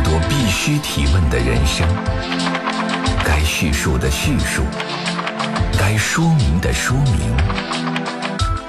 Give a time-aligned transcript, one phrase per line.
[0.00, 1.86] 多必须提问的人生，
[3.24, 4.62] 该叙述的叙述，
[5.78, 7.36] 该说明的说明，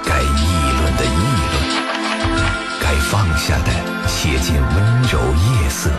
[0.06, 1.20] 该议论的议
[1.52, 1.56] 论，
[2.82, 3.72] 该放下的
[4.08, 5.90] 写进温柔夜色，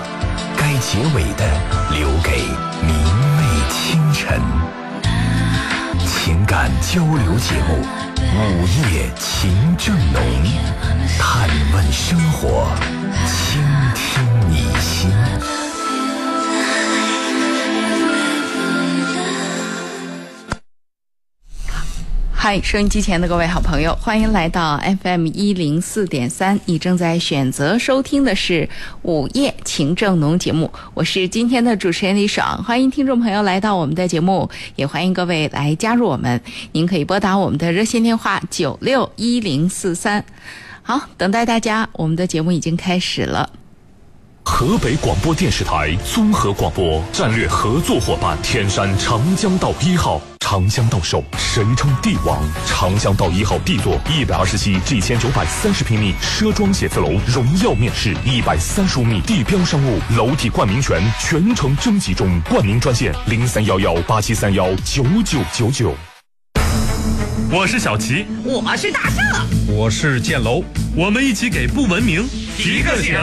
[0.57, 1.45] 该结尾的
[1.93, 2.43] 留给
[2.83, 2.95] 明
[3.37, 4.41] 媚清晨。
[6.07, 7.85] 情感交流节目
[8.23, 10.23] 《午夜情正浓》，
[11.19, 12.69] 探问生活，
[13.27, 13.60] 倾
[13.95, 14.30] 听
[14.80, 15.11] 心。
[22.33, 26.59] 嗨，收音机前的各位好朋友，欢迎来到 FM 一零四点三。
[26.65, 28.63] 你正在选择收听的是
[29.02, 32.65] 《午夜情正浓》节目，我是今天的主持人李爽。
[32.65, 36.41] 欢迎听众朋友来到我们的节目，也欢迎各位来加入我们。
[36.73, 40.24] 您可以拨打我们的热线电话九六一零四三。
[40.82, 43.51] 好，等待大家，我们的节目已经开始了。
[44.52, 50.20] 河北广播电视台综合广播战略合作伙伴天山长江道一号。
[50.40, 52.42] 长江道售，神称帝王。
[52.66, 65.94] 长江道一号 D 座一百二十七至一千九百三十平米奢装写字楼，荣耀面试，一百三十五米地标商务楼体冠名权全程征集中，冠名专线零三幺幺八七三幺九九九九。
[67.50, 69.25] 我是小齐，我是大圣，
[69.69, 70.64] 我是建楼，
[70.97, 72.28] 我们一起给不文明
[72.59, 73.16] 提个醒。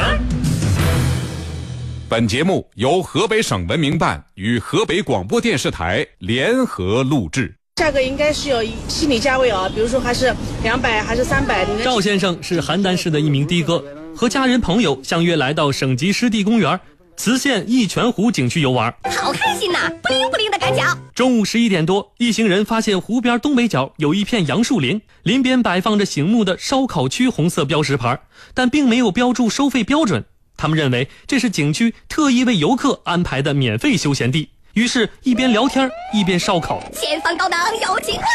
[2.10, 7.54] 本节目由河北省文明办与河北广播电视台联合录制。
[7.76, 11.68] 价格应该是有心理价位啊，比如说还是两百还是三百。
[11.84, 13.84] 赵先生是邯郸市的一名的哥，
[14.16, 16.80] 和家人朋友相约来到省级湿地公园
[17.18, 19.92] 磁县义泉湖景区游玩，好开心呐！
[20.02, 20.84] 不灵不灵的赶脚。
[21.14, 28.18] 中午十一点多，一行人发现湖边东北角有一片杨树林，林边摆放着醒目的烧烤区红色标识牌，
[28.54, 30.24] 但并没有标注收费标准。
[30.58, 36.84] 他们认为这是景区特意为游客安排的免费休闲地，于是，一边聊天一边烧烤。
[36.92, 38.26] 前方高能，有情况！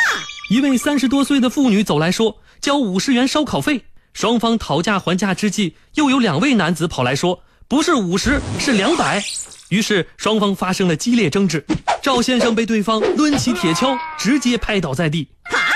[0.48, 3.84] 一位三十多岁的妇女走来说：“交五十元烧烤费。”
[4.14, 9.22] 双方讨价还价之际，又有两位男子跑来说：“不是五十，是两百。”
[9.70, 11.64] 于是双方发生了激烈争执。
[12.02, 15.26] 赵先生被对方抡起铁锹，直接拍倒在地。
[15.44, 15.71] 啊，孙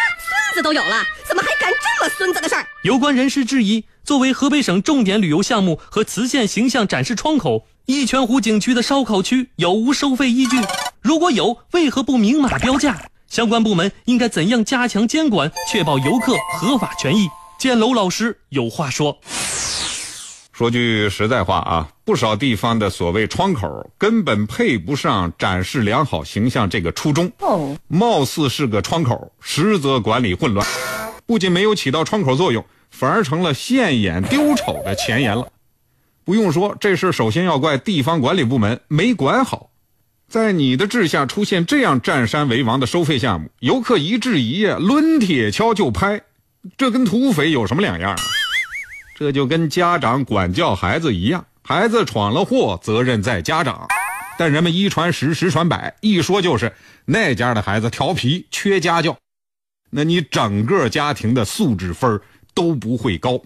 [0.56, 2.66] 子都有了，怎么还干这么孙子的事儿？
[2.82, 3.84] 有关人士质疑。
[4.02, 10.56] 作为河北省重点旅游项目和磁县形象展示窗口，一泉湖景区的烧烤区有无收费依据？
[11.02, 12.96] 如果有，为何不明码标价？
[13.28, 17.28] 相关部门应该怎样加强监管，确保游客合法权益？
[17.58, 19.18] 建楼老师有话说：
[20.56, 27.30] 说句实在话啊，不少地方的所谓窗口根本配不上展示良好形象这个初衷。
[27.40, 30.66] 哦，貌似是个窗口，实则管理混乱，
[31.26, 32.64] 不仅没有起到窗口作用。
[32.90, 35.46] 反而成了现眼丢丑的前沿了。
[36.24, 39.68] 不用说，这事首先要怪地方管理部门没管好。
[40.26, 46.22] 在你的治下出现这样占山为王的收费项目，游客一质疑呀，抡铁锹就拍，
[46.78, 48.16] 这跟土匪有什么两样啊？
[49.18, 53.88] 这就跟家长管教孩子一样，孩子闯了祸，责任在家长。
[54.38, 56.72] 但人们一传十，十传百，一说就是
[57.06, 59.16] 那家的孩子调皮，缺家教，
[59.90, 62.20] 那你整个家庭的素质分。
[62.56, 63.38] 都不会高，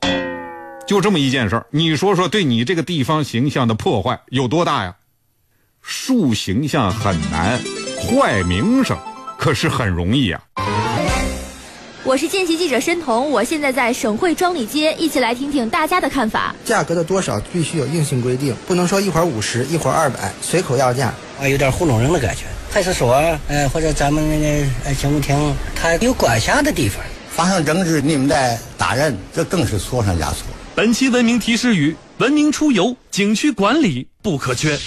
[0.87, 4.95] 就这么一件事儿，你说说对你这个地方形象的破坏有多大呀？
[5.83, 7.59] 树形象很难，
[7.99, 8.97] 坏名声
[9.37, 10.41] 可是很容易呀。
[12.03, 16.55] 我是见习记者申彤，我现在在省会庄里街，一起来听听大家的看法。
[16.65, 22.45] 价格的多少必须有硬性规定，不能说一会儿五十，一会儿二百，随口要价，啊，有点糊弄人的感觉。
[22.71, 23.13] 派出所，
[23.49, 27.05] 呃，或者咱们那个呃警务厅，它有管辖的地方。
[27.31, 30.47] 发生争执，你们再打人，这更是错上加错。
[30.75, 34.79] 本期文明提示语：文明出游景区管理不可缺。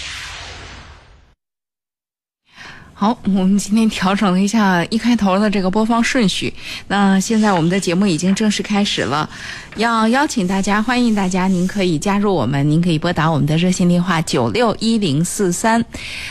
[3.03, 6.53] 好，我们今天调整了一下一开头的这个播放顺序。
[6.87, 9.29] 那现在我们的节目已经正式开始了，
[9.75, 15.83] 要邀请大家，欢迎大家，您可以加入我们，您可以拨打我们的热线电话九六一零四三，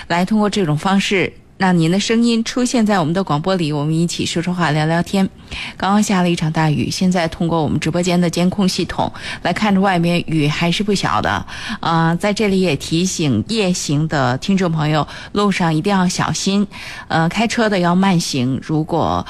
[0.06, 1.30] 来通过这种方式。
[1.62, 5.30] 让您的声音出现在我们的广播里，我们一起说说话、聊聊天。
[5.76, 9.12] 刚刚下了一场大雨，现在通过我们直播间的监控系统
[9.42, 11.46] 来看着外面雨还是不小的。
[11.78, 16.66] 啊，在这里也提醒夜行的听众朋友，路上一定要小心。
[17.06, 18.58] 呃，开车的要慢行。
[18.60, 19.24] 如果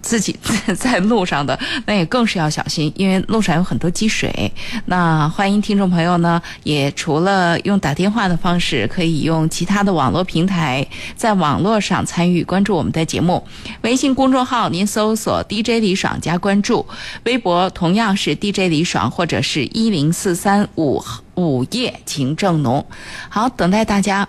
[0.00, 0.38] 自己
[0.76, 4.52] 在路上的，那也更是要小心，因为路上有很多积水。
[4.86, 10.86] 那欢迎听众朋友呢，也除了用打电话的方式，可以用其他的网络平台，
[11.16, 13.46] 在网络上参与关注我们的节目。
[13.82, 16.86] 微信公众号您搜索 DJ 李爽加关注，
[17.24, 21.02] 微博同样是 DJ 李爽或者是一零四三五
[21.34, 22.84] 午夜情正浓。
[23.28, 24.28] 好，等待大家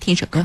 [0.00, 0.44] 听首歌。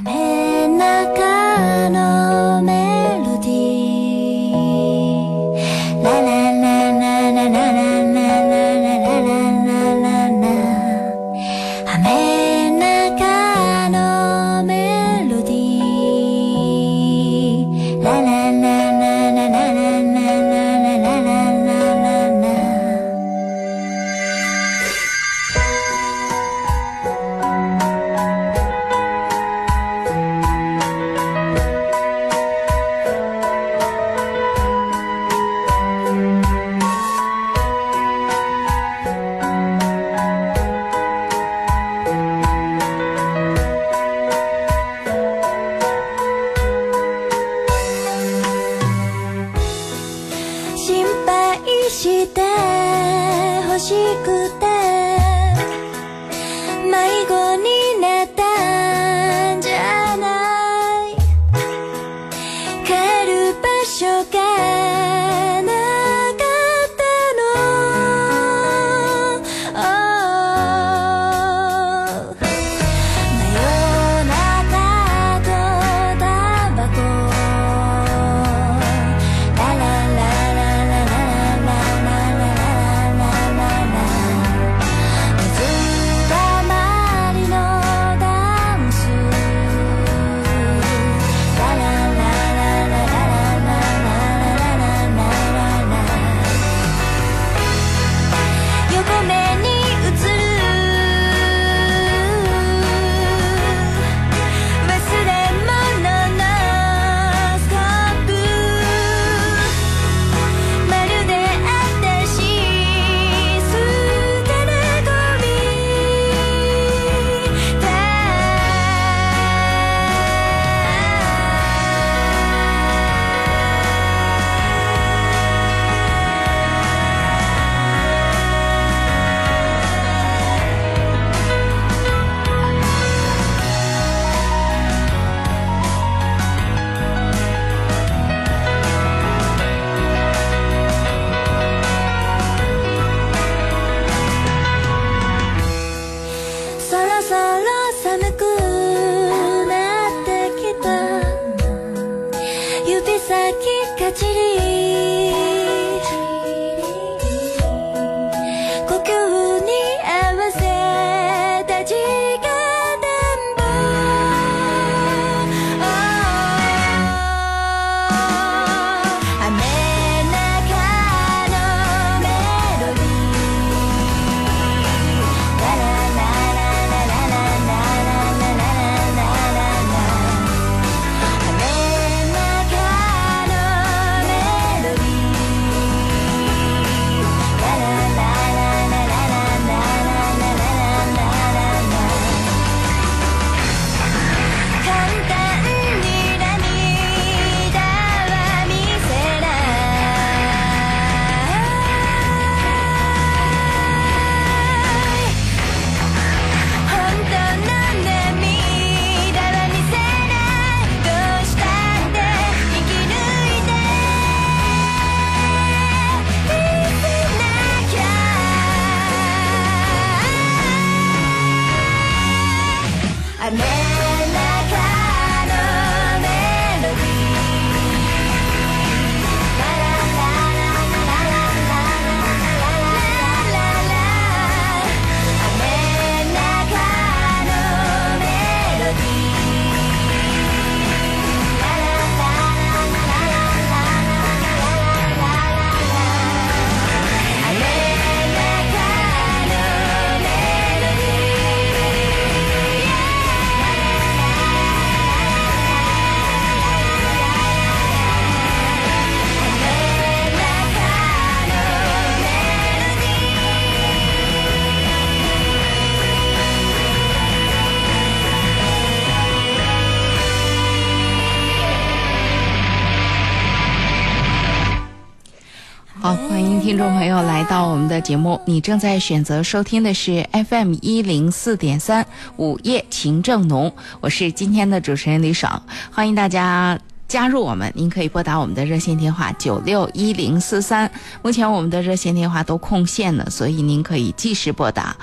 [276.90, 278.40] 朋友来到我们的节目。
[278.46, 282.06] 你正在选择收听的是 FM 一零四点三
[282.38, 285.62] 午夜情正浓，我是今天的主持人李爽，
[285.92, 286.78] 欢迎大家。
[287.08, 290.90] 加入我们，您可以拨打我们的热线电话九六一零四三。
[291.22, 294.96] 目前我们的热线电话都空线了，所以您可以即时拨打。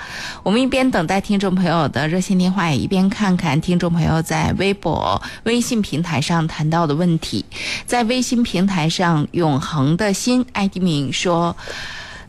[0.43, 7.45] 我们一边等待听众朋友的热线电话，也一边看看听众朋友在微博、微信平台上谈到的问题。
[7.85, 11.55] 在微信平台上，永恒的心艾迪明说。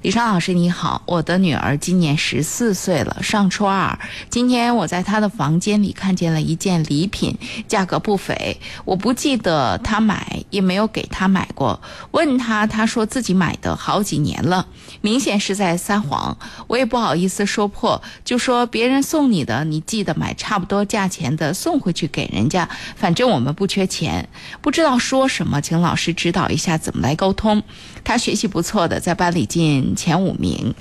[0.05, 3.99] 李双老师你好，我的女儿今年十四岁了，上初二。
[4.29, 8.61] 今天我在她的房间里看见了一件礼品，价格不菲。
[8.85, 11.81] 我不记得她买，也没有给她买过。
[12.11, 14.67] 问她，她说自己买的好几年了，
[15.01, 16.37] 明显是在撒谎。
[16.67, 22.69] 我也不好意思说破，就说别人送你的，你记得买差不多价钱的送回去给人家。
[22.95, 24.29] 反正我们不缺钱，
[24.61, 27.63] 不知道说什么，请老师指导一下怎么来沟通。
[28.05, 29.97] 他学习不错的，在班里进。
[29.97, 30.75] 前五名，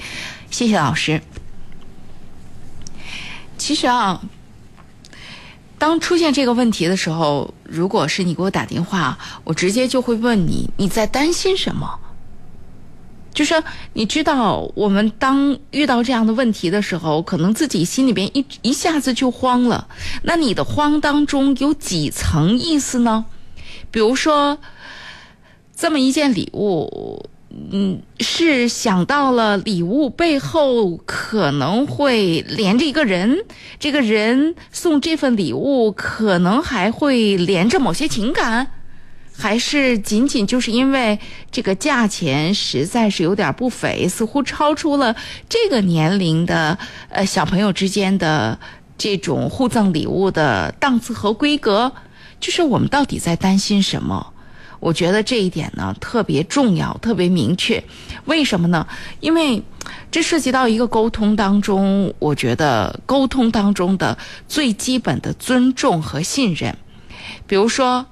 [0.51, 1.21] 谢谢老师。
[3.57, 4.21] 其实啊，
[5.77, 11.99] 当出现这个问题的时候，如果是你给我打电话，我直接就会问你你在担心什么。
[13.33, 13.63] 就是
[13.93, 19.87] 你知道，我们当遇到这样的问题的时候，可能自己心里边一一下子就慌了。
[20.21, 23.25] 那你的慌当中有几层意思呢？
[23.89, 24.59] 比如说，
[25.83, 27.25] 这么一件礼物。
[27.71, 33.43] 嗯，是想到了礼物背后可能会连着一个人，
[33.81, 38.71] 这个人送这份礼物可能还会连着某些情感，
[39.37, 41.19] 还是仅仅就是因为
[41.51, 45.13] 这个价钱实在是有点不菲，似乎超出了
[45.49, 46.77] 这个年龄的
[47.09, 48.57] 呃小朋友之间的
[48.97, 51.91] 这种互赠礼物的档次和规格，
[52.39, 54.32] 就是我们到底在担心什么？
[54.83, 57.81] 我觉得这一点呢特别重要，特别明确。
[58.25, 58.85] 为什么呢？
[59.21, 59.63] 因为
[60.11, 64.17] 这涉及到一个沟通当中，我觉得沟通当中的
[64.49, 66.75] 最基本的尊重和信任。
[67.47, 68.05] 比如说，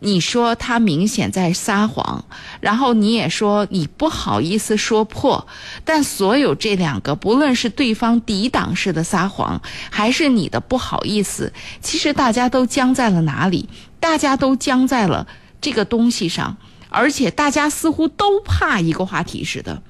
[0.00, 2.24] 你说他明显在撒谎，
[2.60, 5.46] 然后你也说你不好意思说破，
[5.84, 13.68] 但所有这两个，不论是对方抵挡式的撒谎，还是你的不好意思，其实大家都僵在了哪里？
[14.00, 15.24] 大家都僵在了。
[15.66, 16.56] 这个东西上，
[16.90, 19.82] 而且大家似乎都怕一个话题似的，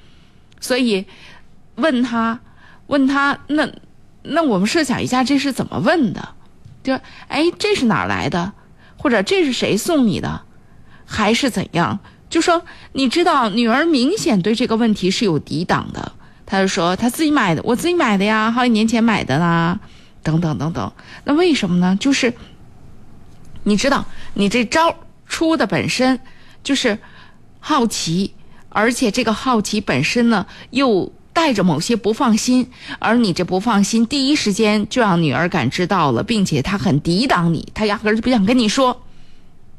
[0.59, 1.05] 所以
[1.75, 2.41] 问他，
[2.87, 3.69] 问他，那
[4.23, 6.31] 那我们设想一下，这是怎么问的？
[6.83, 8.55] 就哎，这是哪儿来的？
[8.97, 10.45] 或者这是谁送你的？
[11.05, 12.01] 还是怎样？
[12.31, 16.13] 就说你知道，女儿明显对这个问题是有抵挡的，
[16.47, 19.79] 他就说他自己买的，我自己买的呀，好几年前买的啦，
[20.23, 20.91] 等等等等。
[21.25, 21.95] 那为什么呢？
[22.01, 22.33] 就是
[23.65, 24.97] 你知道，你这招。
[25.29, 26.21] 出的本身
[26.63, 26.99] 就是
[27.61, 28.35] 好奇，
[28.69, 32.71] 而且这个好奇本身呢，又带着某些不放心。
[32.99, 39.03] 而你这不放心，第一时间就让女儿感知到了，并且她很抵挡你，她压根儿就不想跟你说，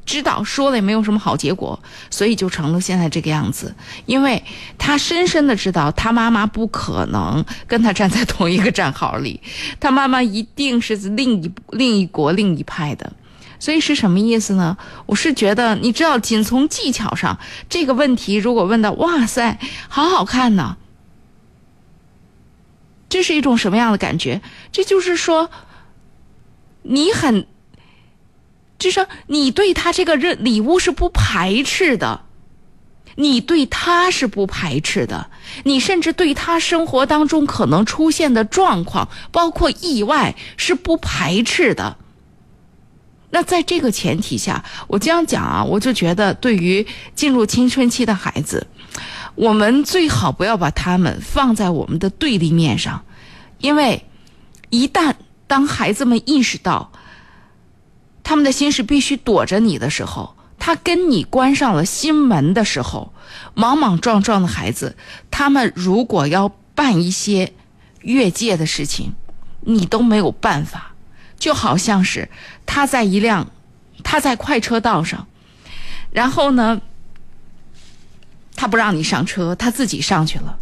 [0.06, 3.76] 知道说了也没有什么好结果，所以就成了现在这个样子。
[4.06, 4.44] 因为
[4.78, 9.40] 她深深的知道，她妈妈不可能跟她站在同一个战壕里，
[9.80, 13.12] 她妈妈一定是另一另一国另一派的。
[13.60, 14.78] 所以是什么意思呢？
[15.06, 20.78] 我是觉得，你知道，仅从技巧上，这个问题如果问到，哇塞，好好看呢，
[23.10, 24.42] 这是一种什么样的感觉？
[24.72, 25.50] 这就是说，
[26.84, 27.48] 你很，
[28.78, 32.22] 就说你对他这个任礼物是不排斥的，
[33.16, 35.32] 你对他是不排斥的，
[35.64, 41.98] 你甚至对他生活当中可能出现的状况，包括意外，是不排斥的。
[43.30, 48.66] 那在这个前提下，我这样讲啊，我就觉得对于进入青春期的孩子，
[49.36, 53.04] 我们最好不要把他们放在我们的对立面上，
[53.60, 54.06] 因为
[54.70, 55.14] 一旦
[55.46, 56.92] 当孩子们意识到
[58.24, 63.14] 他们的心是必须躲着你的时候，他跟你关上了心门的时候，
[63.54, 64.96] 莽莽撞撞的孩子，
[65.30, 67.54] 他们如果要办一些
[68.02, 69.14] 越界的事情，
[69.62, 70.94] 你都没有办法。
[71.38, 72.30] 就好像是
[72.66, 73.52] 他在一辆，
[74.04, 75.28] 他在快车道上，
[76.12, 76.82] 然后呢，
[78.56, 80.58] 他不让你上车，他自己上去了。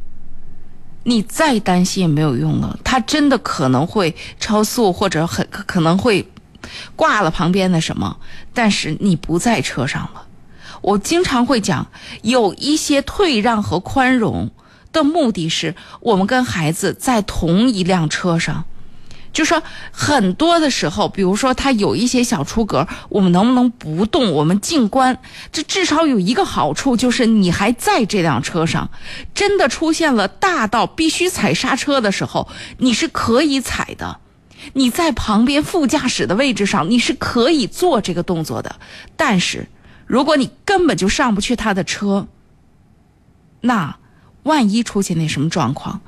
[1.08, 6.28] 你再担心也没有用了，他真的可能会超速，或者很可能会
[6.96, 8.18] 挂了旁边的什么，
[8.54, 10.26] 但是你不在车上了。
[10.82, 11.88] 我经常会讲，
[12.24, 14.52] 有一些退让和宽容
[14.92, 18.66] 的目的是，我们跟孩子在同一辆车上。
[19.36, 19.62] 就说
[19.92, 24.32] 很多的时候，比如说他有一些小出格，我们能不能不动？
[24.32, 25.20] 我们静观，
[25.52, 28.90] 这至少有一个好处，就是你还在这辆车上，
[29.34, 34.20] 真的出现了大到必须踩刹车的时候，你是可以踩的。
[34.74, 38.78] 你在旁边副驾驶的位置上，你是可以做这个动作的。
[39.18, 39.68] 但是，
[40.08, 42.28] 如果你根本就上不去他的车，
[43.60, 43.98] 那
[44.44, 46.00] 万一出现那什么状况，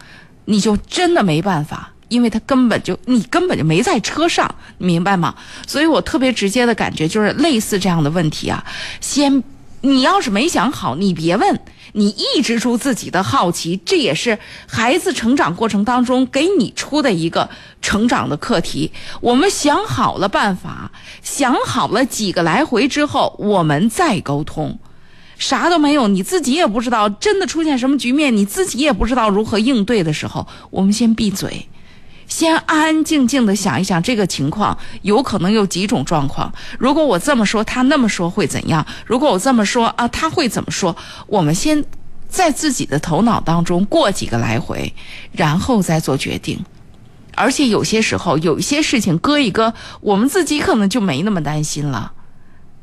[0.45, 1.91] 你就真的没办法。
[2.09, 5.35] 因为他根本就你根本就没在车上，明白吗？
[5.65, 8.63] 所以我特别直接的感觉就是类似这样的问题啊，
[9.01, 9.43] 先
[9.81, 11.59] 你要是没想好，你别问，
[11.93, 14.37] 你抑制住自己的好奇，这也是
[14.67, 17.49] 孩子成长过程当中给你出的一个
[17.81, 18.91] 成长的课题。
[19.21, 24.79] 我们想好了办法，想好了几个来回之后，我们再沟通。
[25.37, 31.67] 啥都没有，你自己也不知道真的出现什么局面，你自己也不知道如何应对的时候，我们先闭嘴。
[32.27, 36.53] 先安安静静的想一想这个情况，有可能有几种状况。
[36.77, 38.85] 如果我这么说，他那么说会怎样？
[39.05, 40.95] 如果我这么说啊，他会怎么说？
[41.25, 41.83] 我们先
[42.29, 44.93] 在自己的头脑当中过几个来回，
[45.31, 46.63] 然后再做决定。
[47.35, 52.11] 而且有些时候，有一些事情搁一搁，我们自己可能就没那么担心了，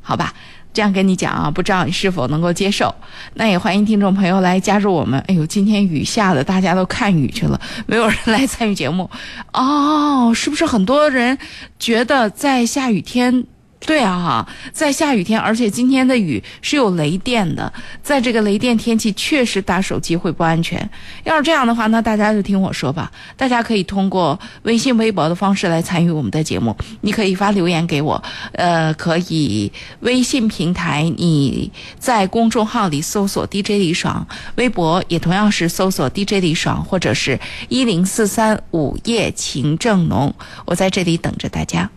[0.00, 0.32] 好吧？
[0.74, 2.92] 这样跟你讲啊，不知道你是否能够接受？
[3.34, 5.18] 那也欢迎听众朋友来加入我们。
[5.28, 9.08] 哎呦，今天雨下的，大家都看雨去了，没有人来参与节目。
[9.52, 11.38] 哦，是不是很多人
[11.78, 13.46] 觉得在下雨天？
[13.86, 17.70] 对啊，哈在下雨天，而且今天的雨是有雷电的，
[18.02, 20.88] 在这个雷电天气，确实打手机会不安全。
[21.24, 23.12] 要是这样的话，那大家就听我说吧。
[23.36, 26.74] 大家可以通过微信、微博的方式来参与我们的节目。
[27.02, 28.22] 你可以发留言给我，
[28.52, 34.26] 呃，可以微信平台你在公众号里搜索 DJ 李爽，
[34.56, 37.38] 微博也同样是搜索 DJ 李爽，或者是
[37.68, 40.34] 一零四三午夜情正浓。
[40.64, 41.90] 我在这里等着大家。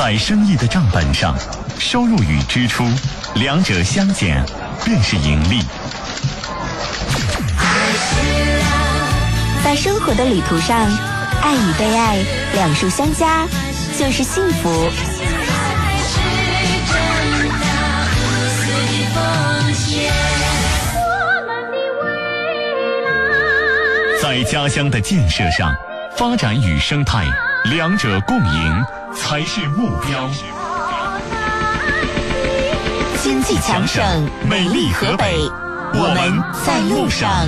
[0.00, 1.36] 在生意的账本上，
[1.78, 2.88] 收入与支出
[3.34, 4.42] 两者相减
[4.82, 5.60] 便是盈利。
[9.62, 10.90] 在生活的旅途上，
[11.42, 12.16] 爱与被爱
[12.54, 13.46] 两数相加
[13.98, 14.88] 就是幸福。
[24.22, 25.74] 在家乡的建设上，
[26.16, 27.26] 发展与生态
[27.64, 30.28] 两者共赢才是目标。
[33.22, 34.02] 经济强省，
[34.48, 35.36] 美丽河北，
[35.92, 37.46] 我们在路上。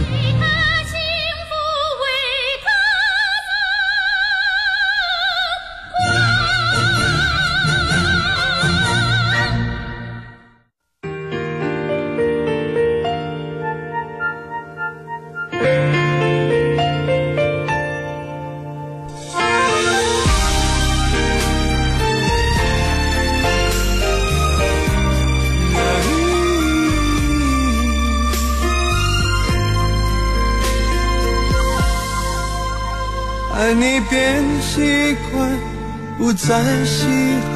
[36.32, 37.04] 不再稀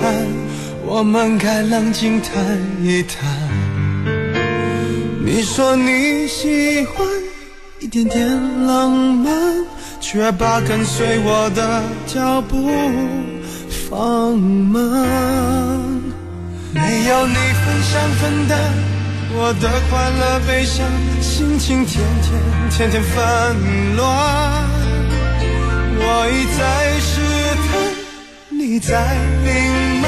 [0.02, 0.12] 罕，
[0.84, 2.30] 我们该冷静谈
[2.82, 3.24] 一谈。
[5.24, 7.08] 你说你喜欢
[7.80, 8.28] 一点点
[8.66, 9.32] 浪漫，
[9.98, 12.70] 却把跟随我的脚步
[13.88, 14.82] 放慢。
[16.74, 18.60] 没有你分享分担
[19.38, 20.86] 我的快乐悲伤，
[21.22, 24.06] 心情天天天天纷乱。
[25.98, 27.22] 我一再试，
[28.76, 29.48] 你在隐
[30.02, 30.06] 瞒，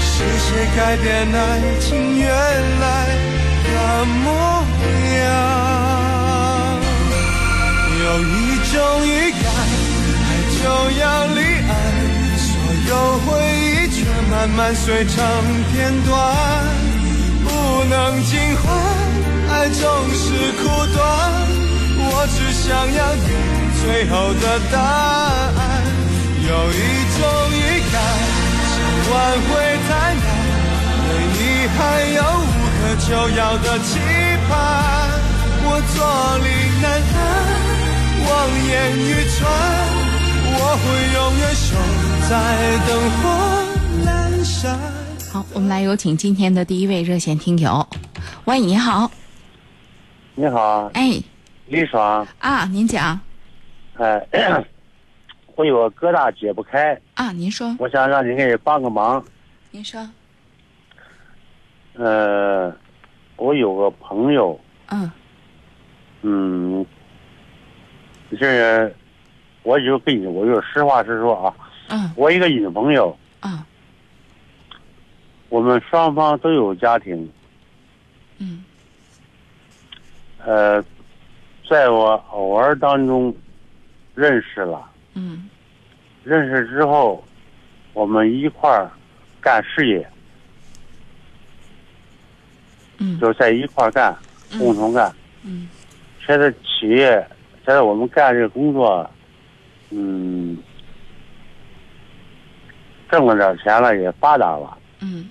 [0.00, 1.38] 是谁改变爱
[1.78, 2.26] 情原
[2.80, 2.84] 来
[3.64, 3.68] 的
[4.24, 4.24] 模
[5.18, 5.28] 样？
[8.00, 8.32] 有一
[8.72, 8.74] 种
[9.06, 9.44] 预感，
[10.24, 10.58] 爱就
[11.00, 11.04] 要
[11.36, 11.70] 离岸，
[12.38, 12.48] 所
[12.88, 12.90] 有
[13.26, 13.28] 回
[13.60, 13.96] 忆却
[14.30, 15.14] 慢慢碎成
[15.70, 16.16] 片段，
[17.44, 17.50] 不
[17.90, 18.72] 能尽欢，
[19.50, 19.84] 爱总
[20.14, 20.24] 是
[20.62, 20.98] 苦短。
[22.08, 23.28] 我只想要你。
[23.78, 25.60] 最后的答案，
[26.48, 26.74] 有一
[27.18, 27.58] 种预
[27.90, 27.94] 感，
[28.70, 28.78] 想
[29.10, 29.50] 挽回
[29.88, 30.22] 太难，
[31.02, 31.78] 对你还
[32.14, 33.98] 有无可救药的期
[34.48, 34.54] 盼。
[35.68, 35.96] 我坐
[36.38, 36.46] 立
[36.80, 37.18] 难安，
[38.28, 38.30] 望
[38.68, 39.42] 眼欲穿，
[40.54, 41.66] 我会永远守
[42.28, 42.30] 在
[42.86, 43.22] 灯火
[44.04, 44.08] 阑
[44.44, 44.54] 珊。
[45.32, 47.84] 好，我们来有请今天的第一位热线听友。
[48.44, 49.10] 喂，你好。
[50.36, 50.88] 你好。
[50.94, 51.20] 哎。
[51.66, 52.24] 李爽。
[52.38, 53.18] 啊，您讲。
[53.98, 54.24] 哎，
[55.56, 57.32] 我有个疙瘩解不开啊！
[57.32, 59.24] 您说，我想让您给帮个忙。
[59.70, 60.06] 您说，
[61.94, 62.70] 呃，
[63.36, 64.58] 我有个朋友，
[64.90, 65.10] 嗯，
[66.20, 66.86] 嗯，
[68.38, 68.94] 这
[69.62, 71.54] 我就跟你，我就实话实说啊。
[71.88, 72.12] 嗯。
[72.16, 73.16] 我一个女朋友。
[73.40, 73.64] 嗯。
[75.48, 77.32] 我们双方都有家庭。
[78.38, 78.62] 嗯。
[80.44, 80.84] 呃，
[81.68, 83.34] 在我偶尔当中
[84.14, 84.90] 认识了。
[85.16, 85.48] 嗯。
[86.22, 87.24] 认识之后，
[87.94, 88.90] 我们一块儿
[89.40, 90.06] 干事业。
[92.98, 93.18] 嗯。
[93.18, 94.16] 就在一块儿干，
[94.58, 95.12] 共同干。
[95.42, 95.68] 嗯。
[96.24, 97.26] 现在企业，
[97.64, 99.08] 现在我们干这个工作，
[99.90, 100.58] 嗯，
[103.10, 104.76] 挣了点钱了，也发达了。
[105.00, 105.28] 嗯。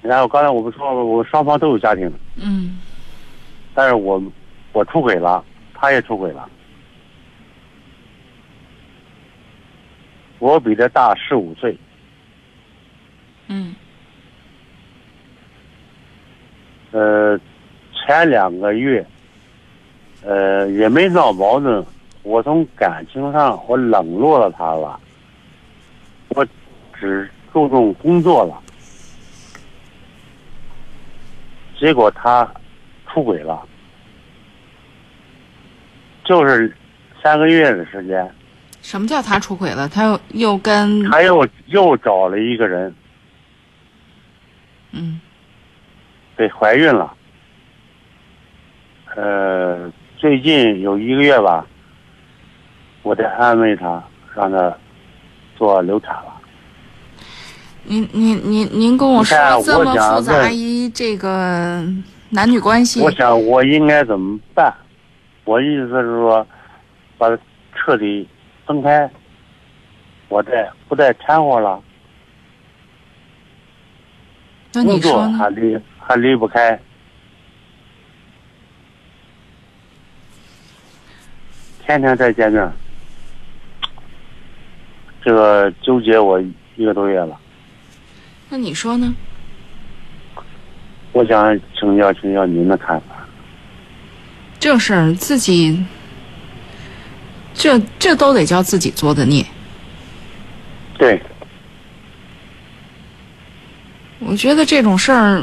[0.00, 2.12] 然后刚才我们说了，我双方都有家庭。
[2.36, 2.78] 嗯。
[3.74, 4.22] 但是我，
[4.72, 5.44] 我出轨了，
[5.82, 6.48] 他也出轨了。
[10.38, 11.76] 我比他大十五岁。
[13.48, 13.74] 嗯。
[16.92, 17.36] 呃，
[17.92, 19.04] 前两个月，
[20.22, 21.84] 呃，也没闹矛盾，
[22.22, 25.00] 我从感情上我冷落了他了，
[26.28, 26.46] 我
[26.94, 28.62] 只注重工作了，
[31.76, 32.48] 结果他
[33.08, 33.66] 出轨了，
[36.32, 36.74] 就是
[37.22, 38.26] 三个月的时间。
[38.80, 39.86] 什么叫他出轨了？
[39.86, 42.94] 他又又跟他又又找了一个人。
[44.92, 45.20] 嗯。
[46.34, 47.12] 对，怀孕了。
[49.14, 51.66] 呃，最近有一个月吧，
[53.02, 54.02] 我在安慰她，
[54.34, 54.74] 让她
[55.58, 56.32] 做流产了。
[57.84, 61.84] 您您您您跟我说这么复杂一这个
[62.30, 64.74] 男女关系，我想我应该怎么办？
[65.44, 66.46] 我意思是说，
[67.18, 67.38] 把它
[67.74, 68.28] 彻底
[68.66, 69.10] 分开，
[70.28, 71.82] 我再不再掺和了。
[74.72, 76.80] 那你说还离还离不开，
[81.84, 82.72] 天天在见面，
[85.22, 86.40] 这个纠结我
[86.76, 87.38] 一个多月了。
[88.48, 89.14] 那你说呢？
[91.12, 93.11] 我想请教请教您的看法。
[94.62, 95.84] 这事儿自己，
[97.52, 99.44] 这这都得叫自己作的孽。
[100.96, 101.20] 对。
[104.20, 105.42] 我觉得这种事儿，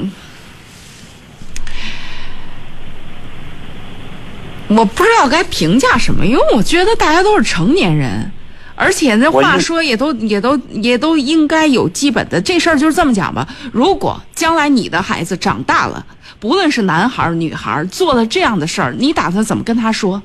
[4.70, 8.32] 我不知道该评价什么，因为我觉得大家都是成年人，
[8.80, 12.40] 而且那话说也都也都也都应该有基本的。
[12.40, 13.46] 这事儿就是这么讲吧。
[13.74, 16.06] 如果将来你的孩子长大了，
[16.40, 20.24] 不论是男孩儿女孩儿，做了这样的事儿，你打算怎么跟他说？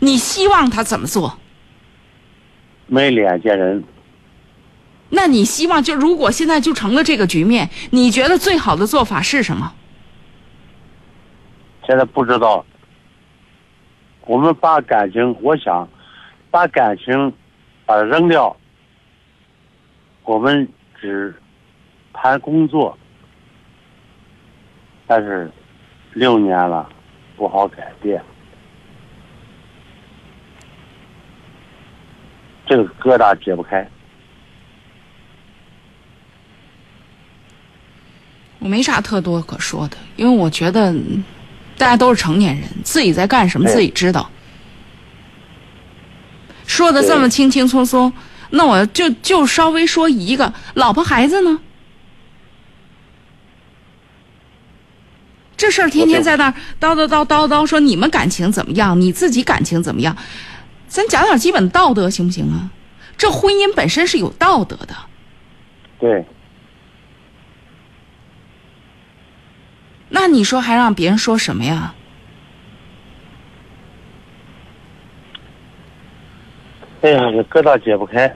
[0.00, 1.38] 你希望他怎么做？
[2.88, 3.84] 没脸见人。
[5.10, 9.72] 那你希望就如果现在就成了这个局面，你觉得最好的做法是什么？
[11.86, 12.66] 现在不知道。
[14.26, 15.88] 我们把感情，我想
[16.52, 17.32] 把感情
[17.86, 18.54] 把它扔掉。
[20.22, 20.68] 我们
[21.00, 21.34] 只
[22.12, 22.96] 谈工作，
[25.06, 25.50] 但是
[26.12, 26.88] 六年了
[27.36, 28.22] 不好改变，
[32.66, 33.84] 这个疙瘩解不开。
[38.60, 40.94] 我没啥特多可说的，因为我觉得
[41.76, 44.30] 大家都是成年人，自己在干什么自己知道。
[46.72, 48.10] 说的这么轻轻松松，
[48.48, 51.60] 那我就就稍微说一个，老婆孩子呢？
[55.54, 60.16] 这事儿天天在那儿叨叨叨叨叨说你们感情怎么样，你自己感情怎么样？
[60.88, 62.70] 咱讲点基本道德行不行啊？
[63.18, 64.96] 这婚姻本身是有道德的。
[66.00, 66.24] 对。
[70.08, 71.94] 那你说还让别人说什么呀？
[77.02, 78.34] 哎呀，这疙瘩解不开，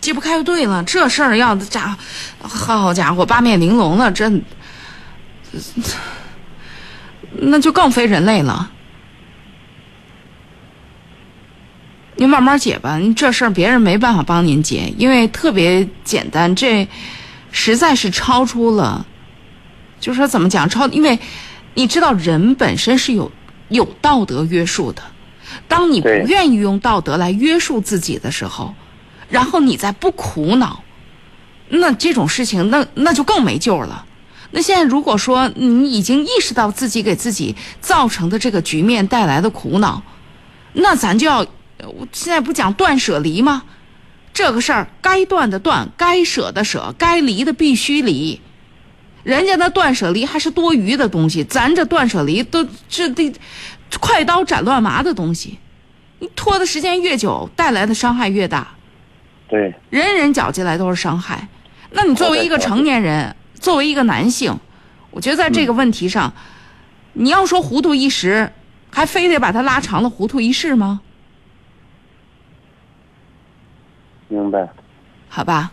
[0.00, 0.82] 解不开就对了。
[0.84, 1.96] 这事儿要家，
[2.40, 4.30] 好家伙，八面玲珑了，这
[7.32, 8.70] 那就更非人类了。
[12.16, 16.88] 您慢慢解吧，这事儿别人没办法帮您解，因为特别简单这。
[17.56, 19.06] 实在是超出了，
[20.00, 20.88] 就是说怎么讲超？
[20.88, 21.16] 因为
[21.74, 23.30] 你知道人本身是有
[23.68, 25.00] 有道德约束的，
[25.68, 28.74] 当你不愿意用道德来约束自己的时候，
[29.28, 30.82] 然后你再不苦恼，
[31.68, 34.04] 那这种事情那那就更没救了。
[34.50, 40.02] 那现在如果说你已经意识到自己给自己造成的这个局面带来的苦恼，
[40.74, 41.44] 那咱就要
[42.12, 43.64] 现在不讲断舍离吗？
[44.32, 48.40] 这个事儿该断的断，该舍的舍，该离的必须离。
[49.22, 53.32] 人家那断舍离还是多余的东西，咱这断舍离都这得
[53.98, 55.58] 快刀斩乱麻的东西，
[56.18, 58.68] 你拖的时间越久，带来的伤害越大。
[59.48, 61.46] 对，人人搅进来都是伤害。
[61.90, 64.58] 那你作为一个成年人，作为一个男性，
[65.10, 66.32] 我觉得在这个问题上，
[67.12, 68.52] 你要说糊涂一时，
[68.90, 71.00] 还非得把它拉长了糊涂一世吗？
[74.28, 74.68] 明白。
[75.28, 75.70] 好吧，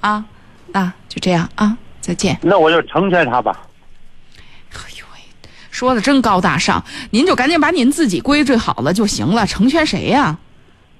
[0.00, 0.24] 啊，
[0.68, 2.38] 那就这样啊，再见。
[2.42, 3.58] 那我就成全他吧。
[5.82, 10.38] 说的真高大上，您就赶紧把您自己归置好了就行了，成全谁呀？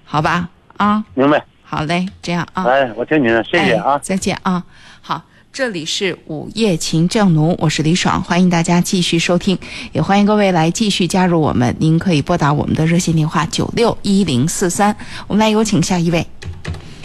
[0.03, 1.40] 好吧，啊，明白。
[1.62, 2.64] 好嘞，这样啊。
[2.64, 4.64] 哎，我听您的，谢谢啊、哎再见啊。
[5.01, 9.57] 好，这里是午夜情正浓，我是李爽，欢迎大家继续收听，
[9.92, 11.77] 也欢迎各位来继续加入我们。
[11.79, 14.97] 您可以拨打我们的热线电话九六一零四三。
[15.29, 16.27] 我们来有请下一位。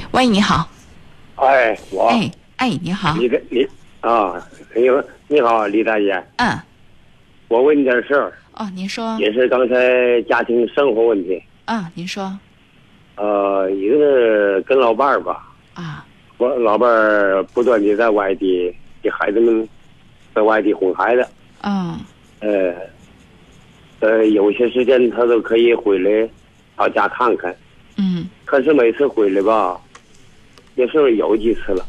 [0.10, 0.68] 喂，你好。
[1.36, 3.14] 哎，我哎哎，你好。
[3.18, 3.70] 李大李
[4.02, 4.34] 啊，
[4.76, 6.28] 你好，你好，李大爷。
[6.38, 6.60] 嗯。
[7.48, 9.18] 我问你点事儿，哦，您说。
[9.20, 11.42] 也是刚才家庭生活问题。
[11.66, 12.38] 啊，您说。
[13.16, 15.48] 呃，一个是跟老伴儿吧。
[15.74, 16.06] 啊。
[16.38, 19.68] 我老伴儿不断的在外地给孩子们
[20.36, 21.26] 在外地哄孩子。
[21.62, 22.00] 啊。
[22.42, 22.74] 呃。
[24.00, 26.30] 呃，有些时间他都可以回来
[26.76, 27.56] 到家看看。
[27.98, 28.28] 嗯。
[28.46, 29.80] 可是每次回来吧，
[30.76, 31.86] 也是有几次了，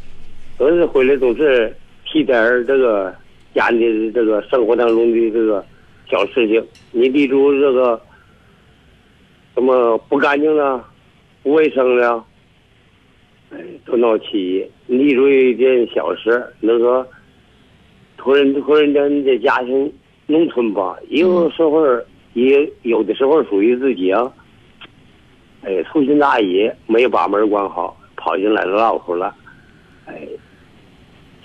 [0.57, 3.15] 都是回来总是提点儿这个
[3.59, 5.65] 家里的这个生活当中的这个
[6.09, 6.65] 小事情。
[6.93, 8.01] 你比如这个
[9.55, 10.87] 什么不干净了、
[11.43, 12.25] 不卫生了，
[13.51, 14.65] 哎，都闹起义。
[14.87, 17.05] 例如一件小事，那个
[18.17, 19.93] 突然突然间这家庭
[20.29, 21.85] 农村吧，有时候
[22.35, 24.33] 也有的时候属于自己啊。
[25.63, 29.35] 哎，粗心大意，没有把门关好，跑进来了老虎了，
[30.07, 30.17] 哎，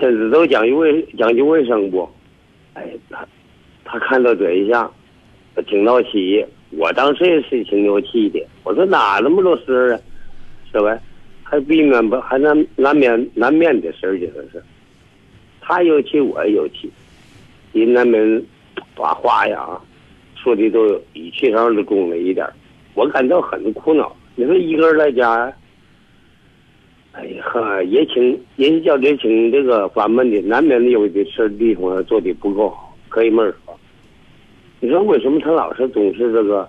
[0.03, 2.09] 甚至都讲究卫讲究卫生不？
[2.73, 3.25] 哎，他
[3.85, 4.91] 他看到这一下，
[5.65, 6.45] 挺闹气。
[6.71, 9.99] 我当时也是挺有气的，我说哪那么多事儿啊，
[10.73, 10.99] 是吧？
[11.41, 14.61] 还避免不还难难免难免的事儿，这是。
[15.61, 16.91] 他有气，我也有气，
[17.71, 18.43] 也难免
[18.95, 19.65] 把话呀
[20.35, 22.45] 说的都语气上都重了一点。
[22.93, 24.13] 我感到很苦恼。
[24.35, 25.53] 你说一个人在家，
[27.13, 33.80] 哎呀，也请也叫也请这个烦闷的，难免的有的事地方做的不够好，可以没说。
[34.80, 36.67] 你说为什么他老是总是这个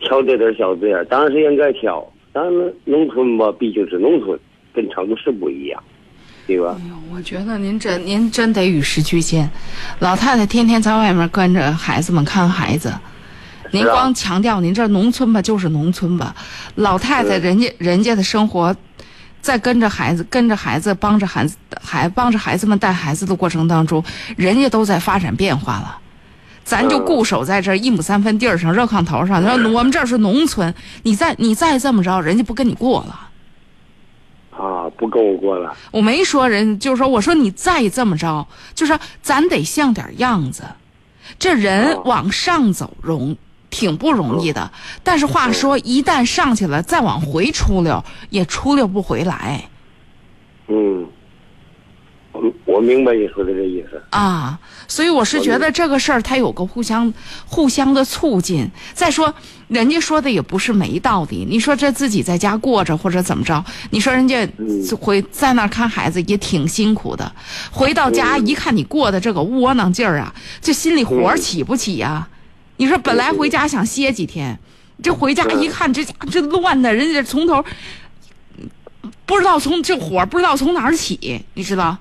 [0.00, 1.06] 挑这点小字眼？
[1.08, 4.36] 当然是应该挑，但是农村吧，毕竟是农村，
[4.74, 5.80] 跟城市不一样，
[6.48, 6.76] 对吧？
[7.14, 9.48] 我觉得您真您真得与时俱进。
[10.00, 12.92] 老太太天天在外面跟着孩子们看孩子。
[13.72, 16.34] 您光强调您这农村吧，就是农村吧。
[16.76, 18.74] 老太太人家人家的生活，
[19.40, 24.04] 在跟着孩子、跟着孩子、帮着孩子、还帮着孩子们带孩子的过程当中，
[24.36, 25.98] 人家都在发展变化了。
[26.64, 33.28] 咱就固守在这儿一亩三分地儿上热炕头上，说我们这儿是农村，你再你再这么着，人家不跟你过了。
[34.56, 35.74] 啊，不跟我过了。
[35.90, 40.62] 我没说人，就是说，我说你再这么着，就是咱得像点样子。
[41.38, 43.36] 这人往上走容。
[43.72, 44.70] 挺不容易的，
[45.02, 49.64] 但是话说，一旦上去了，再往回出溜，也出溜不回来。
[50.68, 51.08] 嗯，
[52.32, 57.12] 我我明白你说的这意思啊，所以我是觉得这个事儿它有个互相
[57.46, 58.70] 互相的促进。
[58.92, 59.34] 再说，
[59.68, 61.46] 人家说的也不是没道理。
[61.48, 64.46] 你说这自己在家过着或者怎么着，你说人家
[65.00, 67.32] 回在那看孩子也挺辛苦的，
[67.70, 72.28] 回到家一看你过的这个窝囊劲儿啊，这心里火起不起呀？
[72.82, 74.58] 你说本来回家想歇几天，
[75.00, 77.64] 这回家一看，这家这乱的，人家从头
[79.24, 81.96] 不知道从这火不知道从哪儿起，你知道？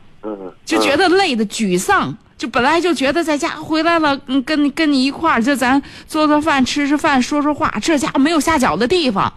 [0.65, 9.31] 就觉得累的沮丧，就本来就觉得在家回来了，嗯，跟跟你一块儿，就咱做做饭、吃吃饭、说说话，这家没有下脚的地方。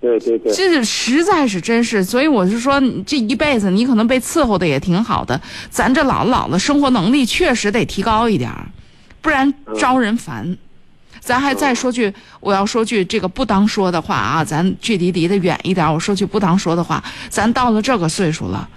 [0.00, 8.68] 对对对，这实在是真是，所以我是说，这一辈子你可能被伺候的也挺好的，咱这老了老了，生活能力确实得提高一点儿。
[9.20, 10.56] 不然招人烦，
[11.20, 15.92] 咱还再说句，我要说句这个不当说的话啊，咱距离离得远一点。
[15.92, 18.68] 我说句不当说的话，咱到了这个岁数了，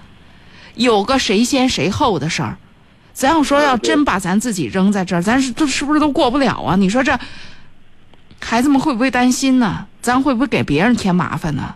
[0.76, 2.58] 有个谁先谁后的事儿，
[3.14, 6.76] 咱要说要真把咱自己扔在这儿，咱是都是不是都过不了啊？
[6.76, 7.18] 你说这
[8.42, 9.86] 孩子们会不会担心呢？
[10.02, 11.74] 咱会不会给别人添麻烦呢？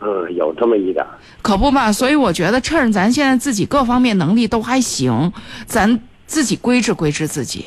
[0.00, 1.06] 嗯，有这么一点。
[1.42, 5.32] 可不嘛，所以我觉得趁着咱现在自己各方面能力都还行，
[5.66, 6.00] 咱。
[6.26, 7.64] 自己规制规制自己，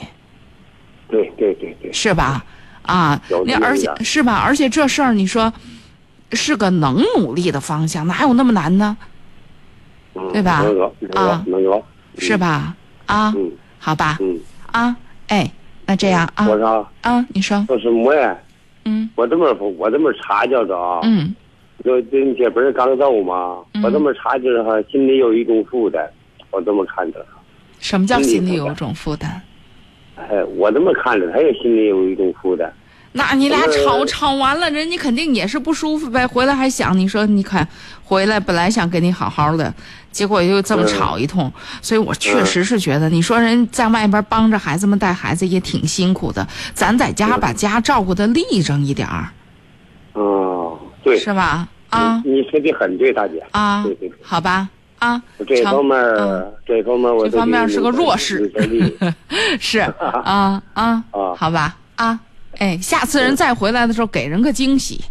[1.07, 2.45] 对对对对，是吧？
[2.81, 4.41] 啊，那而且是吧？
[4.43, 5.51] 而且这事儿你说
[6.33, 8.97] 是个能努力的方向，哪有那么难呢？
[10.33, 10.61] 对吧？
[10.63, 10.93] 能有，
[11.45, 11.83] 能有，
[12.17, 12.75] 是吧？
[13.05, 14.39] 啊，嗯，好吧，嗯，
[14.71, 14.95] 啊，
[15.27, 15.49] 哎，
[15.85, 18.37] 那这样啊，我说啊，你说，说什么呀？
[18.85, 21.33] 嗯，我这么我这么查觉着啊，嗯，
[21.85, 26.05] 就这这不是刚走吗，我这么查觉着哈，心里有一种负担，
[26.51, 27.25] 我这么看着。
[27.79, 29.41] 什么叫心里有一种负担？
[30.15, 32.71] 哎，我这么看着，他也心里有一种负担。
[33.11, 36.27] 那你俩吵吵完了，人家肯定也是不舒服呗。
[36.27, 37.67] 回来还想你说，你看
[38.03, 39.73] 回来本来想跟你好好的，
[40.11, 49.29] 结果又这么吵一通，所以我确实是觉得，你说人在外边帮着孩子们带孩子也挺辛苦的，咱在家把家照顾的立正一点儿。
[50.13, 51.67] 哦，对，是吧？
[51.89, 53.43] 啊，你说的很对，大姐。
[53.49, 55.97] 啊，对对，好吧，啊，这方面，
[56.65, 58.51] 这方面我这方面是个弱势，
[59.59, 61.03] 是 啊啊，
[61.35, 62.19] 好吧啊。
[62.57, 65.01] 哎，下次人再回来的时候，给人个惊喜，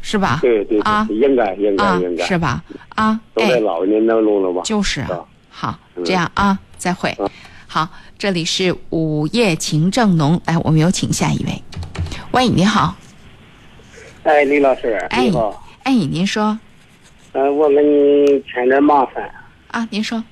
[0.00, 0.38] 是吧？
[0.40, 2.62] 对对啊，应该应该应该，是吧？
[2.94, 4.62] 啊，都在老年当中了吧？
[4.64, 5.20] 就是啊，
[5.50, 7.14] 好，这样啊，再会。
[7.66, 11.62] 好，这里是午夜情正浓，来，我们有请下一位。
[12.30, 12.96] 喂，你好。
[14.22, 15.66] 哎，李老师，你好。
[15.82, 16.58] 哎，您说。
[17.36, 19.30] 呃，我给你添点麻烦。
[19.68, 20.24] 啊，您说。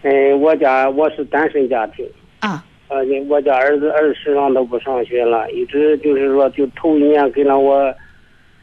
[0.00, 2.08] 嗯，我家我是单身家庭。
[2.38, 2.64] 啊。
[2.88, 7.94] 呃，我家儿子二十上都不上学了，一直就是说，就头一年给了我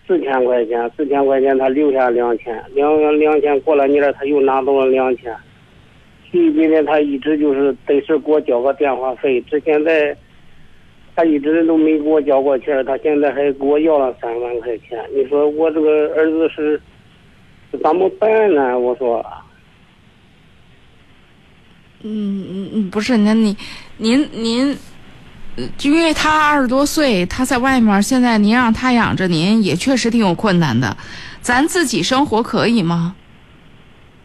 [0.08, 5.32] 四千块钱，四千块钱他留下两千，两两千过了年他又拿走了两千。
[6.32, 10.18] 去今天他一直就是得是给我交个电话费，这现在，
[11.16, 15.00] 他一直都没给我交过钱，他现在还给我要了三万块钱。
[15.14, 16.82] 你说我这个儿子是
[17.72, 18.78] 怎么办呢？
[18.78, 19.26] 我说。
[22.04, 23.58] 嗯嗯嗯，不是，那你，
[23.98, 24.78] 您您，
[25.82, 30.96] 因为他二十多岁，他在外面，现在您让他养着您，也确实挺有困难的。
[31.42, 33.16] 咱自己生活可以吗？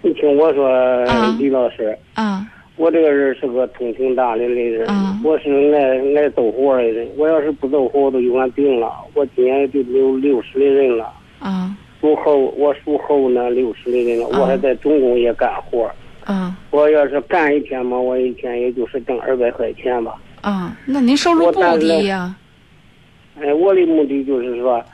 [0.03, 1.05] 你听我说，
[1.39, 4.87] 李老师，啊，我这个人是个通情达理的人，
[5.25, 7.09] 我是爱爱走活的人。
[7.17, 8.93] 我要是不走活，我都有完病了。
[9.15, 15.89] 我今年就六六十的人了，啊，属猴，我属猴呢，六十的人了，我还在中工也干活。
[16.27, 20.21] 嗯，我要是干一天嘛，我一天也就是挣二百块钱吧。
[20.41, 22.35] 啊，那您收入不低呀？
[23.41, 24.85] 哎，我的目的就是说，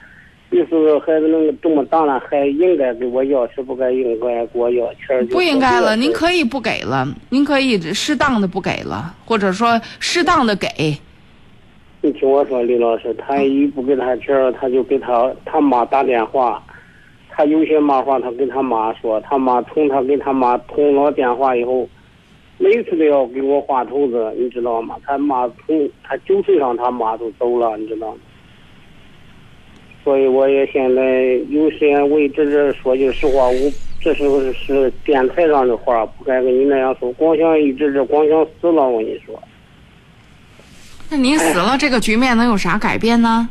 [0.50, 5.26] 就是孩子能这么大了，还应该给我要，是不该应该给我要钱。
[5.28, 10.68] 不应该了，您可以不给了，您可以适当的不给了，或者说适当的给。
[12.02, 16.62] 你听我说，李老师，他一不给他钱，他就给他他妈打电话。
[17.38, 21.88] 他有些麻烦，他跟他妈说，他妈从他跟他妈通了电话以后，
[22.58, 24.96] 每次都要给我画头子，你知道吗？
[25.06, 28.16] 他妈从他九岁上，他妈就走了，你知道吗？
[30.02, 37.12] 所以我也现在有时间，我这这说句实话，我这时候是电台上的话，不该跟你那样说。
[37.12, 39.40] 光想一直这光想死了，我跟你说。
[41.08, 43.48] 那您死了，这个局面能有啥改变呢？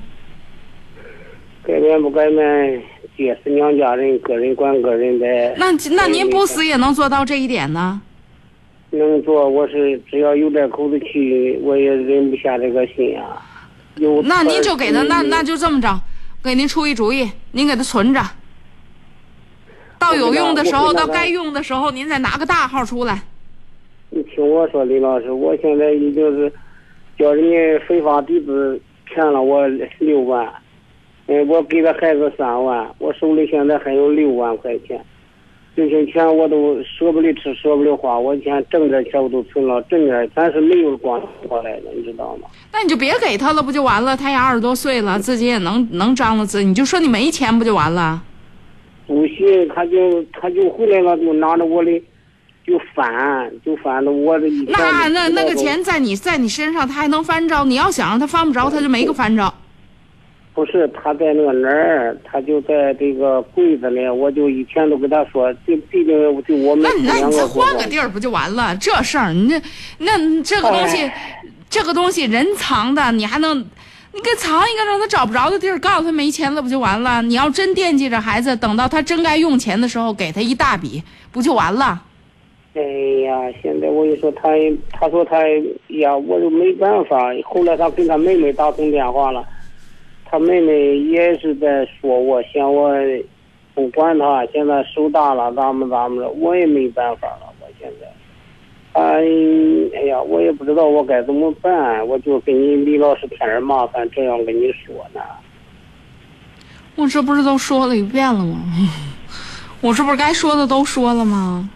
[1.64, 2.84] 改变不改变？
[3.18, 5.26] 也是娘家人，个人管个人的。
[5.58, 8.02] 那那您不死也能做到这一点呢？
[8.92, 13.46] 能做，我是只要有点口子气，我也忍不下这个心啊。
[13.96, 14.22] 有。
[14.22, 16.00] 那您就给他，那那就这么着，
[16.42, 18.22] 给您出一主意，您给他存着，
[20.00, 23.22] 到有用的时候，到该用的时候，您再拿个大号出来。
[24.10, 26.52] 你听我说，李老师，我现在已经是
[27.18, 29.68] 叫人家非法弟子骗了我
[30.00, 30.48] 六万。
[31.28, 35.00] 哎，我给了孩子三万，我手里现在还有六万块钱，
[35.76, 38.18] 这些钱我都舍不得吃，舍不得花。
[38.18, 42.48] 我钱挣点钱我都存了，挣点，但是没有光过来的，你知道吗？
[42.72, 44.16] 那你就别给他了，不就完了？
[44.16, 48.24] 他也二十多岁了，自己也能能张罗自己，你就说你没钱不就完了？
[49.06, 51.92] 不行，他就他就回来了，就拿着我的，
[52.66, 54.48] 就翻，就翻着我的。
[54.70, 57.66] 那那那个钱在你在你身上，他还能翻着？
[57.66, 59.54] 你要想让他翻不着，他就没个翻着。
[60.58, 67.38] 不是他在那个哪儿，他就在这个柜子里，我就以前都跟他说，就毕竟就我们那两个。
[67.38, 68.76] 那你换个地儿不就完了？
[68.78, 69.62] 这事儿，你这
[70.00, 71.12] 那这个东西，
[71.70, 77.22] 这个东西人藏的，你还能，你给藏一个让他找不着的地儿，告诉他没钱了不就完了？
[77.22, 82.02] 你要真惦记着孩子，等到他真该用钱的时候，给他一大笔，不就完了？
[82.74, 84.50] 哎呀，现在我跟你说，他
[84.92, 85.38] 他说他
[86.00, 87.32] 呀，我就没办法。
[87.46, 89.48] 后来他跟他妹妹打通电话了。
[90.30, 92.92] 他妹妹也是在说，我嫌我
[93.74, 97.54] 不管他，现在手大了，咋么咋么了，我也没办法了。
[97.62, 98.08] 我现在，
[99.00, 99.22] 哎，
[99.96, 105.22] 哎呀，我也不知道我该怎么办，我就给你李老师添点麻烦，这样跟你说呢。
[106.96, 108.58] 我这不是都说了一遍了吗？
[109.82, 111.70] 我这不是该说的都说了吗？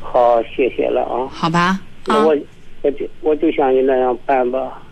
[0.00, 1.28] 好好，谢谢了啊。
[1.30, 2.36] 好吧，那我
[2.82, 4.82] 我就我就像你那样办吧。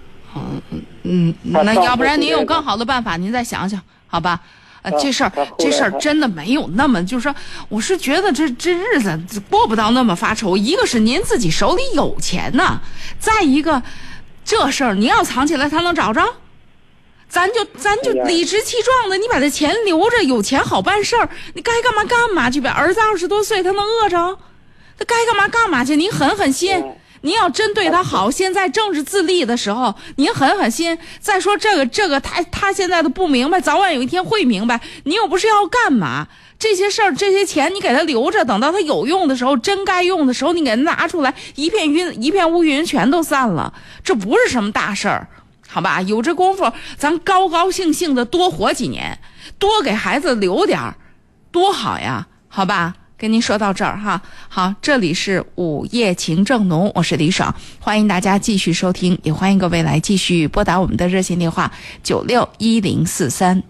[1.05, 4.41] 嗯，那要不然您有更好的办法，您再想想，好吧？
[4.83, 7.35] 呃，啊这事儿这事儿真的没有那么，就是说，
[7.69, 10.57] 我是觉得这这日子过不到那么发愁。
[10.57, 12.81] 一个是您自己手里有钱呐，
[13.19, 13.83] 再一个，
[14.45, 16.23] 这事儿您要藏起来，他能找着？
[17.29, 22.71] 咱就咱就理直气壮的，你把这钱留着，有钱好办事儿，你该干嘛干嘛去呗。
[22.71, 24.39] 儿子二十多岁，他能饿着？
[24.99, 25.97] 他该干嘛干嘛去。
[25.97, 26.85] 您狠狠心，
[27.25, 30.99] 您要真对他好，现在正是自立的时候，您狠狠心。
[31.21, 34.79] 再说这个这个，他他现在都不明白，早晚有一天会明白。
[35.05, 36.29] 你又不是要干嘛？
[36.59, 43.73] 这些事儿，这些钱你给他留着，等到他有用的时候，真该用的时候，你给他拿出来，一片云一片乌云全都散了。
[44.03, 45.27] 这不是什么大事儿，
[45.67, 46.03] 好吧？
[46.03, 49.19] 有这功夫，咱高高兴兴的多活几年，
[49.59, 50.95] 多给孩子留点儿，
[51.51, 52.95] 多好呀，好吧？
[53.17, 61.71] 跟您说到这儿哈，好，这里是午夜情正浓，我是李爽，欢迎大家继续收听，也欢迎各位来继续拨打我们的热线电话
[62.03, 63.63] 九六一零四三。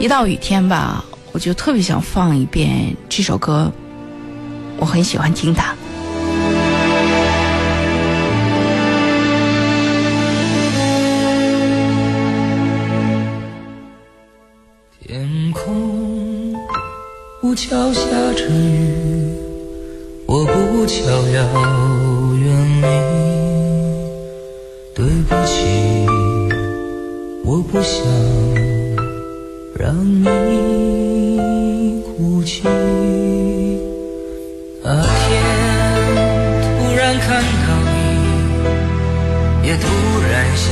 [0.00, 3.70] 一到雨天吧，我就特别想放一遍这首歌，
[4.76, 5.72] 我很喜欢听它。
[17.42, 18.02] 不桥下
[18.36, 19.34] 着雨，
[20.26, 21.42] 我不巧要
[22.36, 22.46] 远
[22.80, 22.86] 离。
[24.94, 26.06] 对不起，
[27.44, 28.06] 我不想
[29.76, 32.62] 让你哭泣。
[34.84, 35.42] 那天
[36.78, 39.88] 突然看到你，也突
[40.30, 40.70] 然想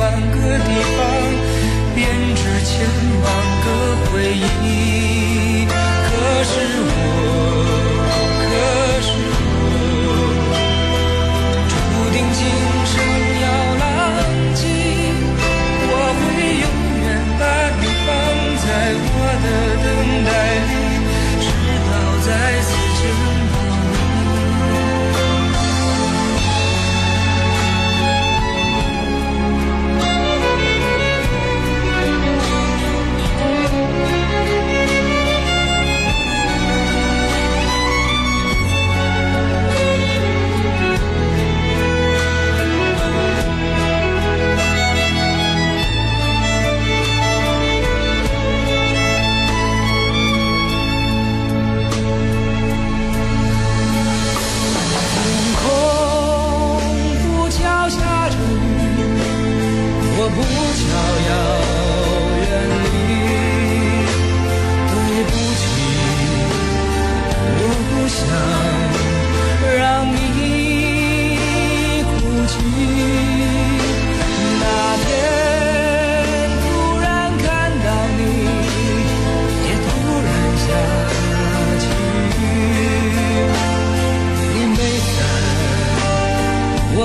[0.00, 0.99] 万个地方，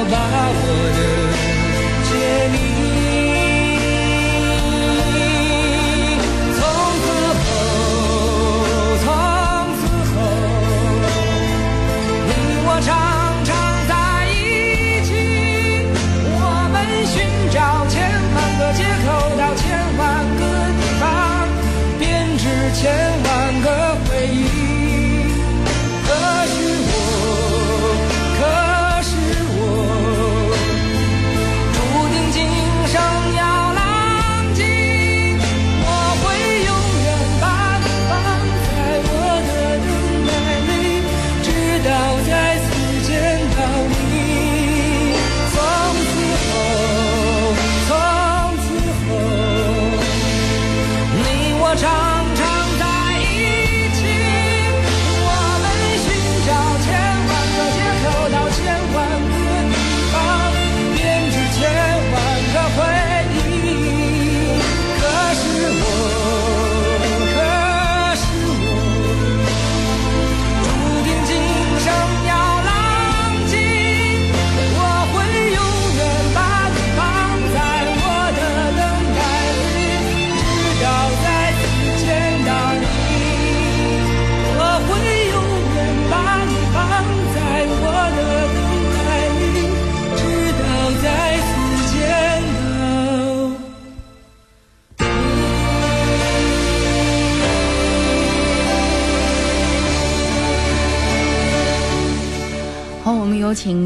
[0.09, 1.54] by.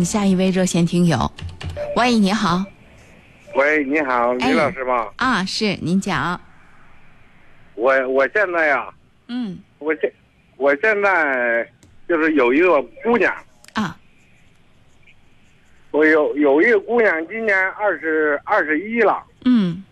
[0.10, 1.32] 下一位热线听友。
[1.96, 2.66] 喂，你好。
[3.54, 5.08] 喂，你好，李老师吗？
[5.18, 6.42] 啊，是您讲。
[7.76, 8.90] 我我现在呀，
[9.28, 10.12] 嗯，我现
[10.58, 11.72] 我现在
[12.08, 13.32] 就是有一个姑娘。
[13.76, 13.96] 啊，
[15.92, 19.84] 我有有一个姑娘，今年二十二十一了，嗯，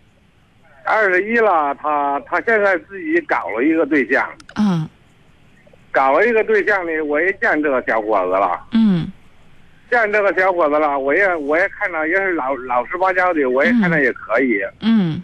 [0.84, 4.90] 二十一了，她她现在自己搞了一个对象，嗯，
[5.92, 9.12] 搞了一个对象呢，我也见这个小伙子了，嗯，
[9.90, 15.22] 见这个小伙子了，我也我也看着也是老老实巴交的，我也看着也可以，嗯。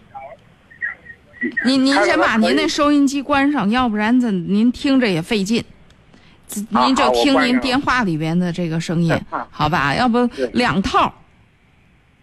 [1.65, 5.61] 您您先把您那收音机关上，要不然咱您听着也费劲。
[6.69, 9.13] 您就听您电话里边的这个声音，
[9.51, 9.93] 好吧？
[9.93, 11.13] 要不两套。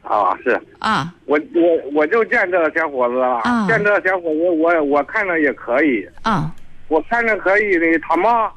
[0.02, 6.08] 啊，是啊，我我我就见这个小伙子了，见这个小伙子，我我看着也可以。
[6.22, 6.50] 啊，
[6.88, 8.50] 我看着可以的，他妈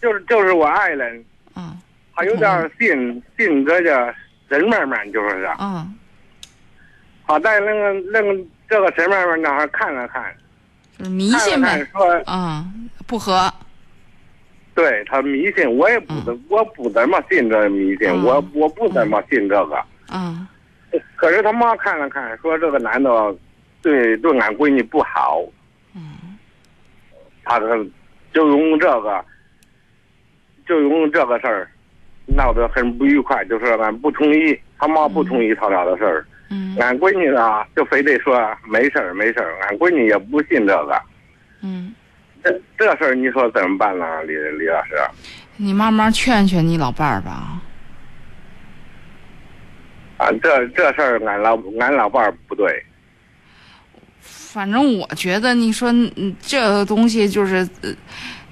[0.00, 1.24] 就是就是我爱人。
[1.54, 1.74] 啊，
[2.14, 4.14] 他有点信信这个
[4.48, 5.42] 神慢慢，就是。
[5.58, 5.86] 啊，
[7.24, 8.44] 好在那个那个。
[8.68, 10.34] 这个神慢慢那还看了看，
[10.96, 12.64] 就是迷信呗，说啊
[13.06, 13.52] 不合。
[14.74, 19.76] 对他迷信，我也不怎我不怎么信这迷信，我我不怎么信这个。
[20.08, 20.48] 啊。
[21.16, 23.10] 可是他妈看了看，说这个男的
[23.82, 25.42] 对对俺闺女不好。
[25.94, 26.38] 嗯。
[27.44, 27.76] 他个
[28.32, 29.22] 就用这个，
[30.66, 31.70] 就用这个事儿
[32.26, 36.26] 闹得很不愉快，就是俺不同意，他妈不同意他俩的事儿。
[36.80, 41.02] 俺闺女呢，就非得说没事儿没事儿，俺闺女也不信这个。
[41.62, 41.94] 嗯，
[42.42, 44.94] 这这事儿你说怎么办呢，李李老师？
[45.56, 47.60] 你慢慢劝劝你老伴儿吧。
[50.18, 52.84] 啊，这这事儿俺老俺老伴儿不对。
[54.52, 55.90] 反正我觉得，你说
[56.42, 57.66] 这个东西就是。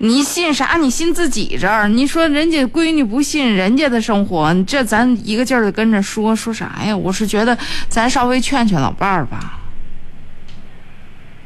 [0.03, 0.79] 你信啥？
[0.79, 1.87] 你信自己这儿？
[1.87, 6.97] 你说人家闺女不信人家的生活，这咱一个劲儿的跟着说说啥呀？
[6.97, 7.55] 我是觉得
[7.87, 9.61] 咱稍微劝劝老伴儿吧。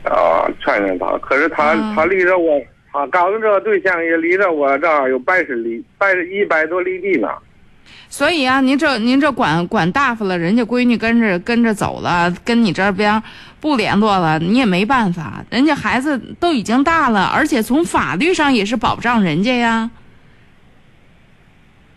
[0.05, 1.18] 啊，劝劝他。
[1.18, 2.61] 可是他他离着我，
[2.92, 7.26] 他搞的这个对象也离着我这儿有百十里，百一百多里地呢。
[8.09, 13.20] 所以啊，您这您这管管大发了，人家闺女跟着跟着走了，跟你这边。
[13.64, 15.42] 不联络了，你也没办法。
[15.48, 19.90] 人家孩子都已经大了，而且从法律上也是保障人家呀。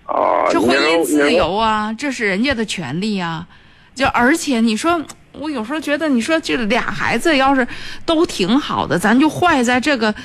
[0.05, 3.45] 哦，这婚姻自由啊，这是人家的权利呀。
[3.93, 5.03] 就而且你说，
[5.34, 7.68] 我有时候觉得，你说这俩孩子要是
[8.05, 10.15] 都挺好的，咱就坏在这个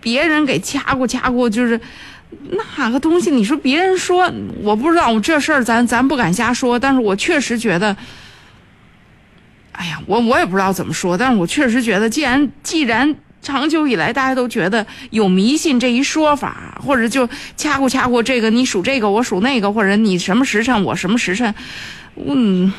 [0.00, 1.78] 别人给掐过掐过，就是
[2.78, 3.30] 哪个东西？
[3.30, 4.32] 你说别人说，
[4.62, 7.94] 我不知道，我这事儿咱咱不敢瞎说，但是我确实觉得。
[9.72, 21.52] 哎呀，我我也不知道怎么说，但是我确实觉得，既然既然长久以来大家都觉得有迷信这一说法，或者就掐过掐过这个，你数这个，我数那个，或者你什么时辰，我什么时辰，
[22.16, 22.72] 嗯，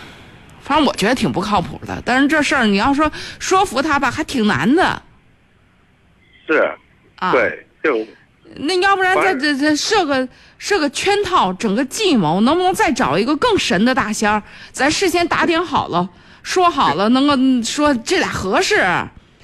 [0.61, 2.01] 反正我觉得挺不靠谱的。
[2.05, 5.01] 但是这事儿你要说说服他吧，还挺难的。
[6.47, 6.71] 是，
[7.15, 8.05] 啊，对，就
[8.57, 10.27] 那要不然再这这设个
[10.59, 14.43] 设个圈套，整个计谋，能不能再找一个更神的大仙儿？
[14.71, 16.07] 咱事先打点好了。
[16.43, 18.85] 说好了，能够说这俩合适，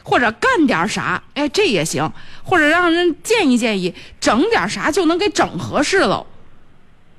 [0.04, 2.12] 或者干点啥，哎，这也行，
[2.44, 6.26] 或者让人建议建议，整点啥就能给整合适了。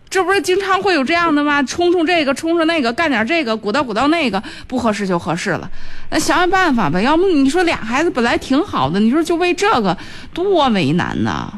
[0.08, 1.62] 这不是经常会有这样的吗？
[1.62, 5.70] 冲冲这个，冲冲那个，干点这个，鼓捣鼓捣那个，不合适就合适了。
[6.10, 9.96] 那想想办法吧，要不你说俩孩子本来挺好的，你说就为这个
[10.34, 11.52] 多为难呐。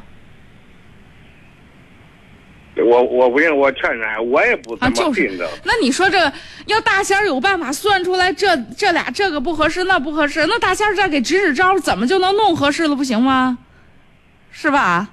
[2.76, 5.48] 我我不信，我劝劝，我也不怎么信的。
[5.64, 6.32] 那你说这
[6.66, 12.96] 要大仙有办法算出来，这这俩这个不合适，那不合适，那大仙再给指指招，怎么就能弄合适了？
[12.96, 13.58] 不行吗？
[14.50, 15.08] 是吧？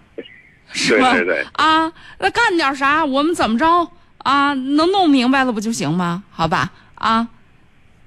[0.71, 1.13] 是吧？
[1.13, 1.45] 对对对。
[1.53, 3.03] 啊，那干点啥？
[3.03, 4.53] 我们怎么着啊？
[4.53, 6.23] 能弄明白了不就行吗？
[6.31, 6.71] 好吧？
[6.95, 7.27] 啊，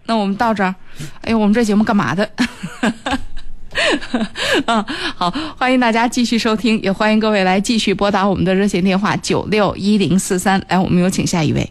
[0.06, 0.74] 那我们到这儿。
[1.22, 2.30] 哎呦，我们这节目干嘛的？
[4.66, 4.84] 嗯，
[5.16, 10.62] 好，欢迎大家继续收听，也欢迎各位来继续拨打我们的热线电话九六一零四三。
[10.68, 11.66] 来，我们有请下一位。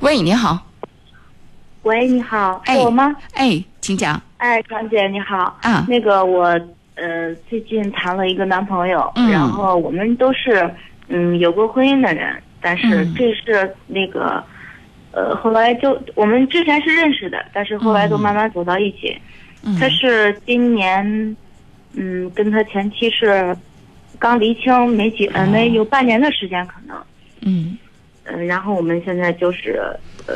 [0.00, 0.58] 喂，你好。
[1.82, 3.14] 喂，你好，是我吗？
[3.34, 4.20] 哎，请讲。
[4.38, 5.58] 哎，张姐，你好。
[5.60, 5.86] 啊。
[5.88, 6.44] 那个，我
[6.94, 10.70] 呃最近谈了一个男朋友，然后我们都是
[11.08, 14.42] 嗯有过婚姻的人，但是这是那个
[15.12, 19.14] 呃后来就我们之前是认识的，但是后来都慢慢走到一起。
[19.78, 21.36] 他是今年，
[21.94, 23.56] 嗯，跟他前妻是
[24.18, 26.96] 刚离清没几，呃，没有半年的时间可能，
[27.42, 27.76] 嗯，
[28.24, 29.80] 嗯，然后我们现在就是
[30.26, 30.34] 呃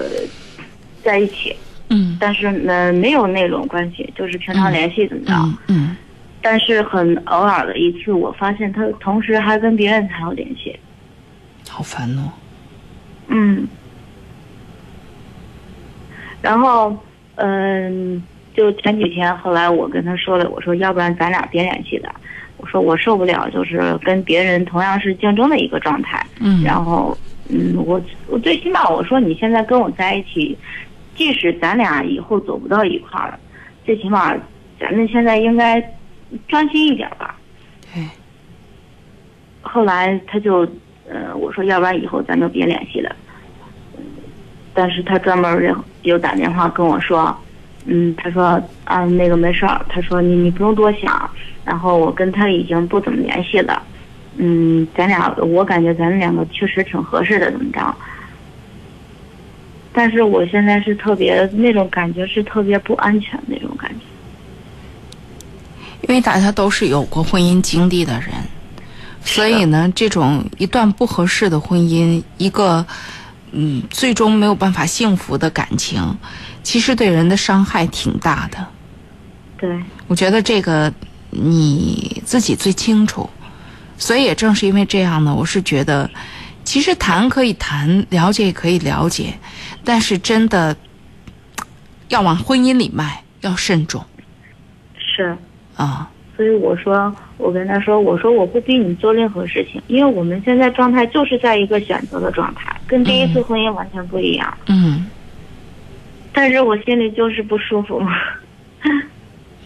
[1.02, 1.54] 在一起，
[1.90, 5.34] 嗯，但是呢没有那种关系，就是平常联系怎么着，
[5.68, 5.96] 嗯，
[6.40, 10.78] 但是很偶尔的一次，我发现他同时还跟别人还有联系，
[11.68, 12.32] 好烦哦，
[13.28, 13.66] 嗯。
[16.40, 16.96] 然后，
[17.34, 18.22] 嗯，
[18.58, 22.12] 就前几天，后来我跟他说了，我说要不然咱俩别联系了，
[22.56, 26.26] 我说我受不了，就是跟别人同样是竞争的一个状态。
[26.40, 26.60] 嗯。
[26.64, 27.16] 然后，
[27.48, 30.58] 嗯，我我最起码我说你现在跟我在一起，
[31.14, 33.38] 即使咱俩以后走不到一块儿了，
[33.86, 34.34] 最起码
[34.80, 35.80] 咱们现在应该
[36.48, 37.36] 专心一点吧。
[37.94, 38.02] 对。
[39.62, 40.68] 后来他就，
[41.08, 43.14] 呃，我说要不然以后咱就别联系了。
[44.74, 47.36] 但是他专门又又打电话跟我说，
[47.90, 51.30] 嗯，他说啊那个没事儿，他说你你不用多想，
[51.64, 53.82] 然后我跟他已经不怎么联系了，
[54.36, 57.94] 嗯，咱俩我感觉咱们两个确实挺合适的，怎么着？
[59.90, 64.04] 但是我现在是特别那种感觉是特别不安全那种感觉，
[66.02, 68.28] 因为大家都是有过婚姻经历的人，
[69.24, 72.84] 所以呢，这种一段不合适的婚姻，一个。
[73.50, 76.02] 嗯，最终没有办法幸福的感情，
[76.68, 78.58] 其实对人的伤害挺大的。
[79.56, 80.92] 对，我觉得这个
[81.30, 83.30] 你自己最清楚。
[83.96, 86.10] 所以也正是因为这样呢，我是觉得，
[86.64, 89.32] 其实谈可以谈，了解也可以了解，
[89.82, 90.76] 但是真的
[92.08, 94.04] 要往婚姻里迈，要慎重。
[94.98, 95.34] 是。
[95.74, 96.10] 啊。
[96.36, 104.58] 所以我说，我跟他说，我说我不逼你做任何事情，因为我们现在状态就是在一个选择的状态，跟第一次婚姻完全不一样。
[104.66, 105.06] 嗯。
[106.32, 108.02] 但是我心里就是不舒服。
[108.84, 109.00] 嗯，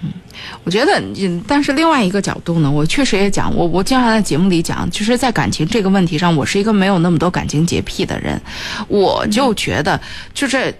[0.64, 1.02] 我觉得，
[1.46, 8.40] 但是另外一个角度呢，我确实也讲，我我经常在节目里讲，就是在感情这个问题上，我是一个没有那么多感情洁癖的人，
[8.88, 10.00] 我就觉得，
[10.34, 10.74] 就是，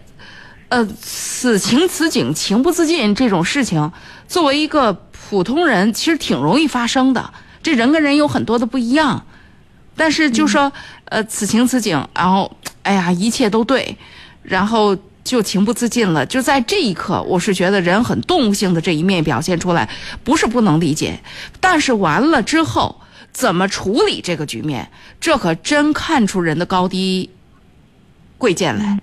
[0.69, 3.91] 呃，此情此景，情不自禁这种事情，
[4.27, 4.97] 作为一个。
[5.31, 9.25] 普通人其实挺容易发生的，这人跟人有很多的不一样，
[9.97, 10.71] 但是就说，
[11.07, 13.97] 呃，此情此景，然后，哎呀，一切都对，
[14.43, 14.95] 然后
[15.25, 16.27] 就情不自禁了。
[16.27, 19.89] 就在这一刻，我是觉得人很动物性的这一面表现出来，
[20.25, 21.21] 不是不能理解，
[21.61, 23.01] 但是完了之后
[23.33, 27.31] 怎么处理这个局面，这可真看出人的高低
[28.39, 29.01] 贵贱来。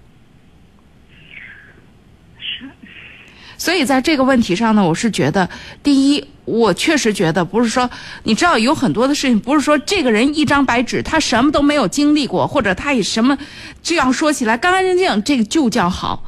[3.60, 5.48] 所以在这个问题上呢，我是觉得，
[5.84, 7.88] 第一，我确实觉得不是说，
[8.24, 13.38] 你知道有很多的事情，不是说这个人一张白纸，他什么都没有经历过，或者他以什么
[13.84, 16.24] 这样说起来干干净净，这个就叫好。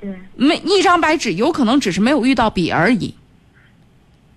[0.00, 3.14] 对，没一张白纸，有可能只是没有遇到笔而已。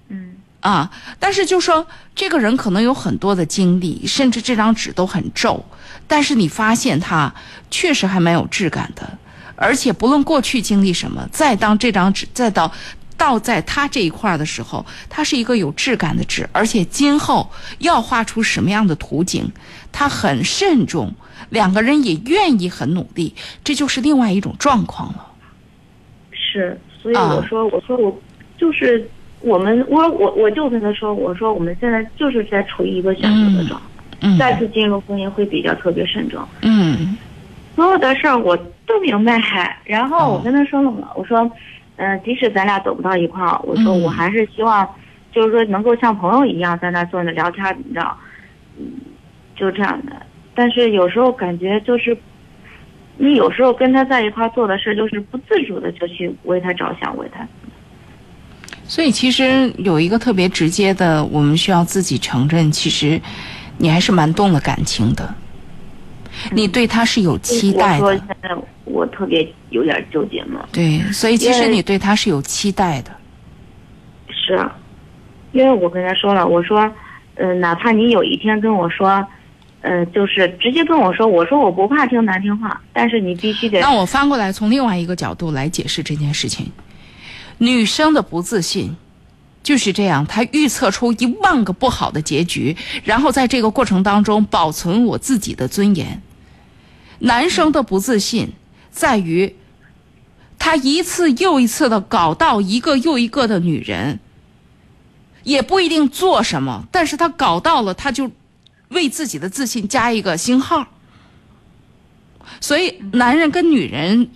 [0.10, 0.36] 嗯。
[0.60, 5.66] 啊，但是就说这个人可能有很多的经历，甚至这张纸都很皱，
[6.06, 7.34] 但是你发现他
[7.72, 9.18] 确实还蛮有质感的。
[9.64, 12.70] 而且不论过去经历什么，再当这张纸再到
[13.18, 17.50] 倒在他这一块的时候，它是一个有质感的纸，而且今后
[17.80, 19.50] 要画出什么样的图景，
[19.92, 21.14] 他很慎重，
[21.50, 23.34] 两个人也愿意很努力，
[23.64, 25.26] 这就是另外一种状况了。
[26.32, 28.22] 是，所以我说，我说我
[28.58, 29.10] 就是
[29.40, 33.82] 我们，我我我就跟他说，我说我们现在就是在处于一个选择的状
[34.20, 36.46] 态，再次进入婚姻会比较特别慎重。
[36.62, 37.16] 嗯。
[37.76, 38.56] 所有的事儿我
[38.86, 41.50] 都明白，然后我跟他说了嘛，我说，
[41.96, 44.88] 嗯，即使咱俩走不到一块儿，我说我还是希望，
[45.32, 48.18] 就是说能够像朋友一样在那坐着聊天，你知道，
[48.78, 48.86] 嗯，
[49.56, 50.12] 就这样的。
[50.54, 52.16] 但是有时候感觉就是，
[53.18, 57.48] 你有时候跟他在一块儿做的事，就是不自主的就去为他着想，为他。
[58.86, 63.20] 所以其实有一个特别直接的，我们需要自己承认，其实
[63.78, 65.34] 你还是蛮动了感情的。
[66.52, 68.06] 你对他是有期待的。
[68.06, 68.50] 我说现在
[68.84, 70.68] 我特别有点纠结嘛。
[70.72, 73.12] 对，所以其实你对他是有期待的。
[74.28, 74.60] 是，
[75.52, 76.92] 因为我跟他说了，我说，
[77.36, 79.26] 嗯，哪怕你有一天跟我说，
[79.82, 83.80] 嗯，就是直接跟我说，我说我不怕听难听话，但是你必须得。
[83.80, 86.72] 那我翻过来从另外一个角度来解释这件事情，
[87.60, 88.96] 女生的不自信。
[89.64, 92.76] 就是这样，她预测出一万个不好的结局，
[93.06, 96.22] 然后在这个过程当中保存我自己的尊严。
[97.24, 98.52] 男生的不自信
[98.92, 99.56] 在于，
[100.60, 104.20] 他一次又一次的搞到一个又一个的女人，
[105.44, 108.30] 也不一定做什么，但是他搞到了，他就
[108.90, 110.86] 为自己的自信加一个星号。
[112.60, 114.30] 所以，男人跟女人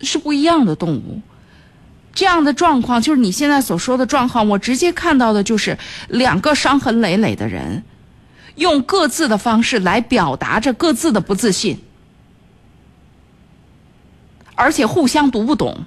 [0.00, 1.20] 是不一样的动物。
[2.14, 5.76] 这样的状况就是你现在所说的状况，我直接看到的就是
[6.08, 7.82] 两个伤痕累累的人，
[8.54, 11.78] 用各自的方式来表达着各自的不自信，
[14.58, 15.84] 而且互相读不懂。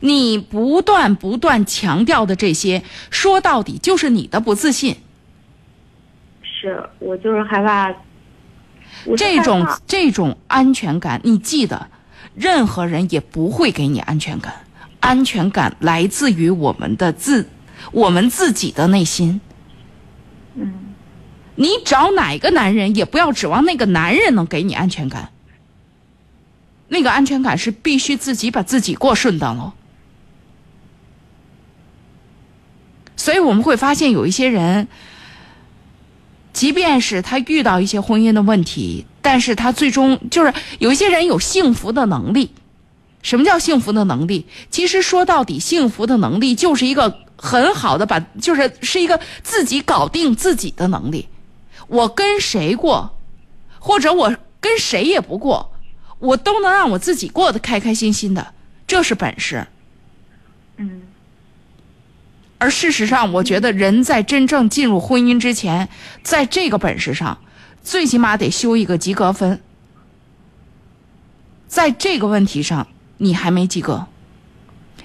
[0.00, 4.98] 你不断不断强调的这些，说到底就是你的不自信。
[6.42, 7.92] 是我就是害怕。
[9.16, 11.88] 这种这种安全感，你记得，
[12.34, 14.54] 任何人也不会给你安全感。
[15.00, 17.48] 安全感来自于我们的自，
[17.90, 19.40] 我们自己的内心。
[21.56, 25.30] 你找哪个男人，也不要指望那个男人能给你安全感。
[26.88, 29.72] 那个安全感是必须自己把自己过顺当喽。
[33.16, 34.88] 所以我们会发现，有一些人，
[36.52, 42.52] 即便是他遇到一些婚姻的问题，但是他最终就是有一些人有幸福的能力。
[43.20, 44.46] 什么叫幸福的能力？
[44.70, 51.28] 其实说到底，幸福的能力就是一个很好的把，就是是一个自己搞定自己的能力。
[51.86, 53.16] 我跟谁过，
[53.78, 55.72] 或者我跟谁也不过，
[56.18, 58.54] 我都能让我自己过得开开心心的，
[58.86, 59.66] 这是本事。
[60.76, 61.02] 嗯。
[62.58, 65.88] 而事实上，我觉得人在真正进入婚姻之前，
[66.22, 67.38] 在这个本事上，
[67.82, 69.62] 最起码得修一个及格分。
[71.68, 72.86] 在这个问题上。
[73.20, 74.06] 你还没及格，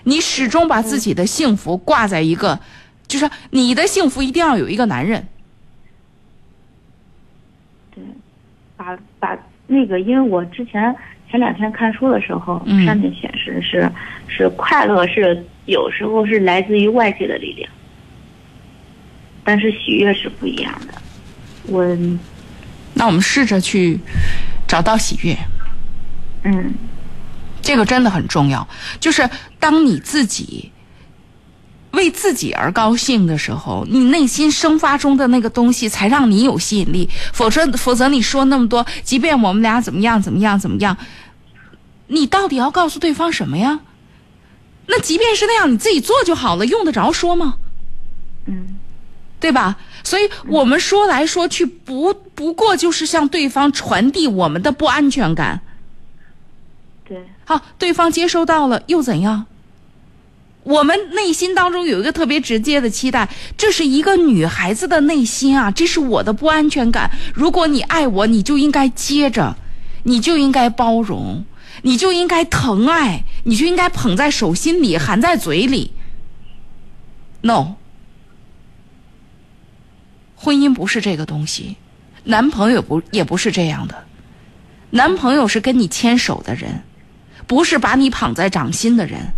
[0.03, 2.59] 你始终把自己的幸福挂在一个，
[3.07, 5.25] 就是你的幸福一定要有一个男人。
[7.93, 8.03] 对，
[8.75, 9.37] 把把
[9.67, 10.93] 那个，因为我之前
[11.29, 13.89] 前两天看书的时候，上面显示是
[14.27, 17.71] 是快乐是有时候是来自于外界的力量，
[19.43, 20.93] 但是喜悦是不一样的。
[21.67, 21.85] 我，
[22.93, 23.97] 那我们试着去
[24.67, 25.37] 找到喜悦。
[26.43, 26.73] 嗯。
[27.63, 28.67] 这个真的很重要，
[28.99, 29.27] 就是
[29.59, 30.71] 当你自己
[31.91, 37.09] 为自己而高兴的时候，你内心生发中的那个东西才让你有吸引力。
[37.33, 40.97] 否则，否则你说那么多，即便我们俩怎么样怎么样怎么样，
[42.07, 43.79] 你到底要告诉对方什么呀？
[44.87, 47.55] 那即便是那样，你自己做就好了，用得着说吗？
[48.45, 48.75] 嗯，
[49.39, 49.77] 对吧？
[50.03, 55.61] 所以我们说来说去，不不过就是向对方传递我们的不安全感。
[57.05, 59.45] 对，好，对方接收到了又怎样？
[60.63, 63.27] 我们内心当中有一个特别直接的期待，
[63.57, 67.11] 这是一个女孩子的内心啊，这是我的不安全感。
[67.33, 69.57] 如果你爱我，你就应该接着，
[70.03, 71.43] 你就应该包容，
[71.81, 75.91] 你就应该疼爱，你就应该捧在手心里，含在嘴里。
[77.41, 77.73] No，
[80.37, 81.75] 婚姻不是这个东西，
[82.23, 84.05] 男朋友不也不是这样的，
[84.91, 86.83] 男朋友是跟你牵手的人。
[87.47, 89.33] 不是把你捧在掌心的人。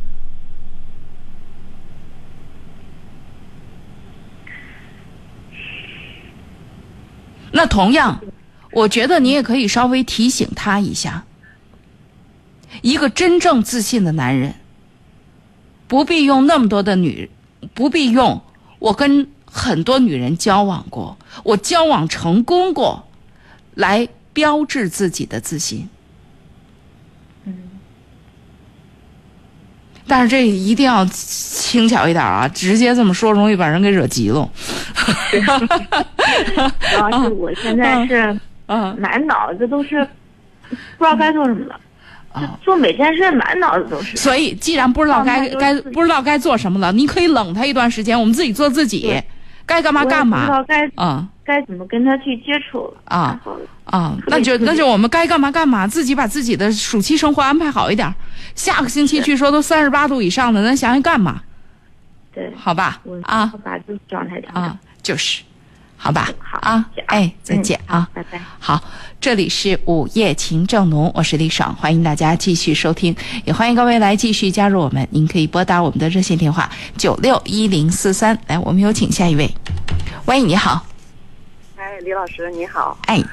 [7.51, 8.21] 那同样，
[8.71, 11.23] 我觉得你也可以稍微提醒他一下：
[12.81, 14.55] 一个真正自信的男人，
[15.87, 17.29] 不必用那么多的女，
[17.73, 18.41] 不必用
[18.79, 23.07] 我跟很多女人交往过，我交往成功过，
[23.73, 25.87] 来标志自己的自信。
[30.07, 32.47] 但是这一定要轻巧一点啊！
[32.47, 34.47] 直接这么说容易把人给惹急了。
[35.31, 35.37] 主
[36.97, 40.07] 要是我现在是，嗯，满脑子都是
[40.97, 41.79] 不知道该做什么了。
[42.61, 44.17] 做每件事满脑子都是。
[44.17, 49.21] 所以，既然不知道该该不知道该做什么了，你可以冷他一段时间，我们自己做自己，
[49.66, 50.39] 该干嘛干嘛。
[50.41, 53.39] 不知道该嗯该怎么跟他去接触啊
[53.84, 54.18] 啊！
[54.28, 58.11] 那就那就我们该干嘛干嘛，自己把自己的暑期生活安排好一点。
[58.55, 61.41] 下个星期据说都三十八度以上的，咱想想干嘛？
[62.34, 65.43] 对，好吧，啊，把自己状态调啊，就是，
[65.97, 68.39] 好吧，好啊，哎，再见啊，拜拜。
[68.59, 68.81] 好，
[69.19, 75.07] 这里是午夜情正浓，我是李爽，欢迎大家继续收听，也欢迎各位来继续加入我们。
[75.11, 79.49] 您可以拨打我们的热线电话九六一零四三，来，我们有请下一位。
[80.25, 80.85] 喂，你好。
[81.77, 82.97] 哎，李老师，你好。
[83.07, 83.21] 哎。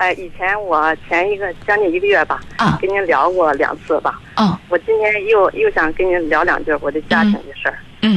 [0.00, 4.18] 哎，以前我前一个将近一个月吧，啊跟您聊过两次吧。
[4.32, 7.78] 啊，我今天又又想跟您聊两句我的家庭的事儿。
[8.00, 8.16] 嗯，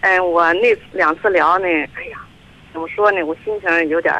[0.00, 2.21] 嗯，我那两次聊呢，哎呀，
[2.72, 3.22] 怎么说呢？
[3.22, 4.14] 我心情有点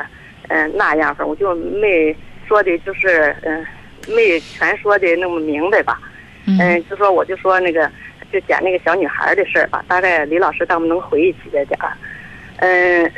[0.49, 2.15] 嗯那样式儿，我就没
[2.47, 3.65] 说的，就是嗯，
[4.09, 5.99] 没全说的那么明白吧。
[6.47, 7.91] 嗯，就说我就说那个，
[8.33, 9.85] 就讲那个小女孩的事儿吧。
[9.89, 11.93] 大概李老师他们能回忆起来点儿。
[12.57, 13.11] 嗯，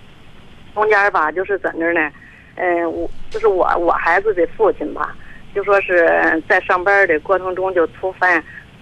[0.74, 2.10] 中间吧，就是怎着呢。
[2.56, 5.14] 嗯，我就是我我孩子的父亲吧，
[5.54, 8.26] 就说是在上班的过程中就突发，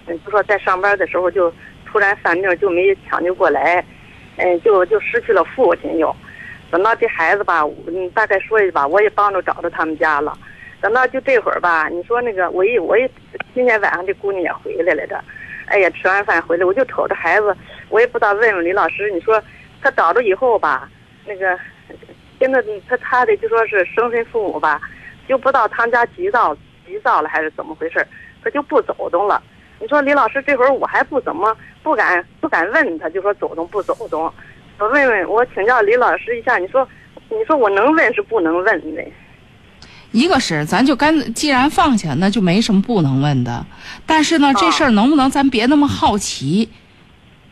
[0.05, 1.53] 嗯，就说在上班的时候就
[1.85, 3.83] 突然犯病，就没抢救过来，
[4.37, 6.15] 嗯，就就失去了父亲又。
[6.71, 10.37] 等到这孩子吧，嗯，大概说一吧，我也帮着找到他们家了。
[10.81, 13.09] 等到就这会儿吧，你说那个我一我一
[13.53, 15.23] 今天晚上这姑娘也回来了的，
[15.67, 17.55] 哎呀，吃完饭回来我就瞅着孩子，
[17.89, 19.41] 我也不知道问问李老师，你说
[19.81, 20.89] 他找着以后吧，
[21.25, 21.57] 那个
[22.39, 24.81] 跟着他他的就说是生身父母吧，
[25.27, 26.53] 就不知道他们家急躁
[26.85, 28.05] 急躁了还是怎么回事，
[28.43, 29.41] 他就不走动了。
[29.79, 34.23] 你说李老师这会儿我还不怎么不敢不敢问他，就说走动不走动。
[34.79, 36.87] 我问问我请教李老师一下，你说
[37.29, 39.03] 你说我能问是不能问的？
[40.11, 43.65] 一个是，咱就干，既然放下，那就没什么不能问的。
[44.05, 46.69] 但是呢，这事儿能不能咱别那么好奇？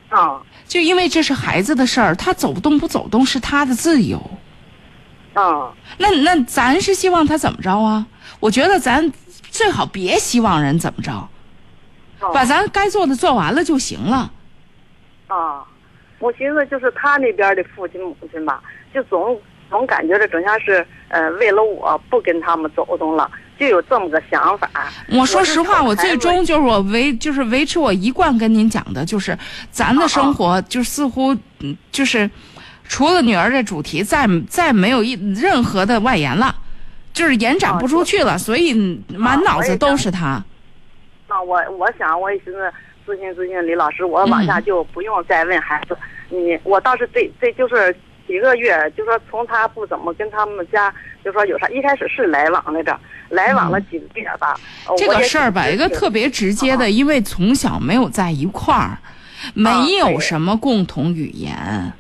[0.10, 4.20] 啊，就因为这是孩子的事儿，他走动不走动是他的自由。
[5.34, 8.06] 啊，那那咱是希望他怎么着啊？
[8.40, 9.12] 我觉得咱
[9.50, 11.30] 最好别希望人怎么着，
[12.34, 14.32] 把咱该做的做完了就行了。
[15.28, 15.63] 啊，
[16.19, 18.61] 我寻思就是他那边的父亲母亲吧，
[18.93, 24.69] 就总总感觉着整像是呃为了我不跟他们走动了，就有这么个想法。
[25.09, 29.38] 我说实话，我最终就是我维就是维持我一贯跟您讲的，就是
[29.72, 32.30] 咱的生活就似乎嗯就是
[32.84, 36.53] 除了女儿这主题，再再没有一任何的外延了，
[37.13, 38.74] 就是延展不出去了，所以
[39.07, 40.43] 满脑子都是他。
[41.42, 42.72] 啊，我我想我也寻思
[43.06, 45.98] 咨询咨询李老师，我往下嗯就不用再问孩子。
[46.30, 47.96] 你我倒是这这就是
[48.28, 50.94] 几个月，就说从他不怎么跟他们家，
[51.26, 52.98] 就说有啥，一开始是来往来着，
[53.30, 54.56] 来往了几个月吧。
[54.88, 59.00] 呃这个事儿吧，一个特别直接的，因为从小没有在一块儿，
[59.54, 61.94] 没有什么共同语言。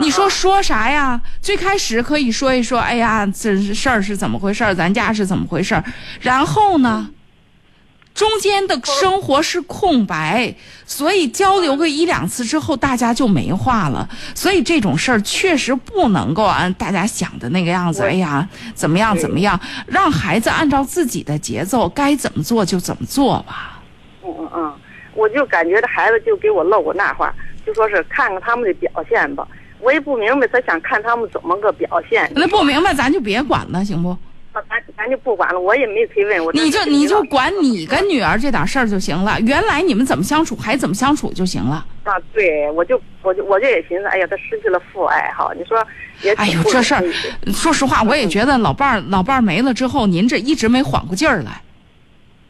[0.00, 1.20] 你说说啥呀？
[1.42, 4.72] 最开始可以说一说，哎呀，这事儿是怎么回事儿？
[4.72, 5.82] 咱家是怎么回事儿？
[6.20, 7.10] 然后呢，
[8.18, 10.52] 中间的生活是空白，
[10.84, 14.08] 所以交流个一两次之后，大家就没话了。
[14.34, 18.02] 所以这种事儿确实不能够按大家想的那个样子。
[18.02, 19.58] 哎呀，怎么样怎么样？
[19.86, 23.80] 让孩子按照自己的节奏，该怎么做就怎么做吧。
[24.24, 24.74] 嗯嗯嗯，
[25.14, 27.32] 我就感觉这孩子就给我露过那话，
[27.64, 29.46] 就说是看看他们的表现吧。
[29.78, 32.28] 我也不明白他想看他们怎么个表现。
[32.34, 34.16] 那不明白咱就别管了，行不？
[34.58, 36.44] 那咱咱就不管了，我也没催问。
[36.44, 39.38] 我你就你就管你跟女儿这点事儿就行了。
[39.42, 41.84] 原来你们怎么相处，还怎么相处就行了。
[42.04, 45.52] 啊，对，我就我就我就也寻思，哎呀，他失去了父爱哈。
[45.56, 45.86] 你说
[46.22, 47.04] 也哎呦，这事儿，
[47.52, 51.60] 说实话，我也觉得老伴儿老伴儿没了之后，您这一直没缓过劲儿来。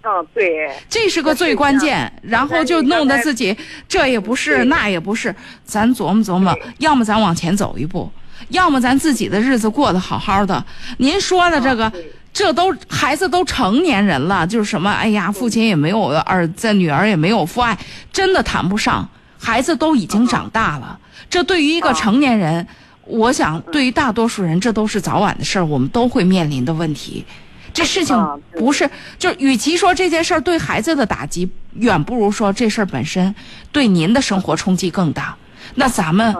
[0.02, 3.54] 嗯，对，这是个最关键，然后就弄得自己
[3.88, 5.34] 这也不是那也不是，
[5.64, 8.11] 咱琢磨琢磨，要么咱往前走一步，
[8.49, 10.64] 要么咱自己的日子过得好好的。
[10.99, 11.93] 您说的这个，
[12.32, 17.76] 这都孩子都成年人了，就是什么，哎呀，父亲也没有儿子，女儿也没有父爱，
[18.12, 19.09] 真的谈不上。
[19.41, 20.99] 孩子都已经长大了，
[21.30, 22.66] 这对于一个成年人，
[23.05, 27.24] 我想对于大多数人，这都是早晚的事儿，我们都会面临的问题。
[27.72, 28.16] 这事情
[28.53, 33.32] 不是，就与其说这件事儿对孩子的打击，远不如说这事儿本身
[33.70, 35.36] 对您的生活冲击更大。
[35.75, 36.35] 那咱们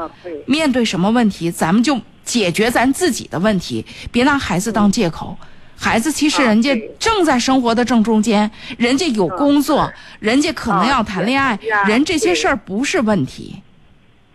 [0.47, 5.37] 面对什么问题，咱们就解决咱自己的问题，别拿孩子当借口。
[5.81, 11.57] 孩子其实人家正在生活的正中间，人家有工作，人家可能要谈恋爱，
[11.87, 13.63] 人这些事儿不是问题。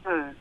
[0.06, 0.34] 嗯，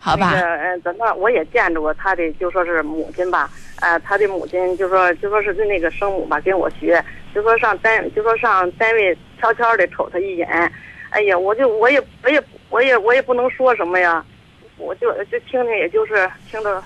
[0.00, 0.32] 好吧。
[0.34, 7.00] 那个，呃，怎么我也见着过他的，就说是母亲吧，呃，他的母亲就说就说是跟那个生母吧跟我学，
[7.32, 10.48] 就说上单就说上单位悄悄的瞅他一眼，
[11.10, 14.24] 哎呀，我就我也我也我也我也不能说什么呀，
[14.78, 16.82] 我就就听听，也就是听着。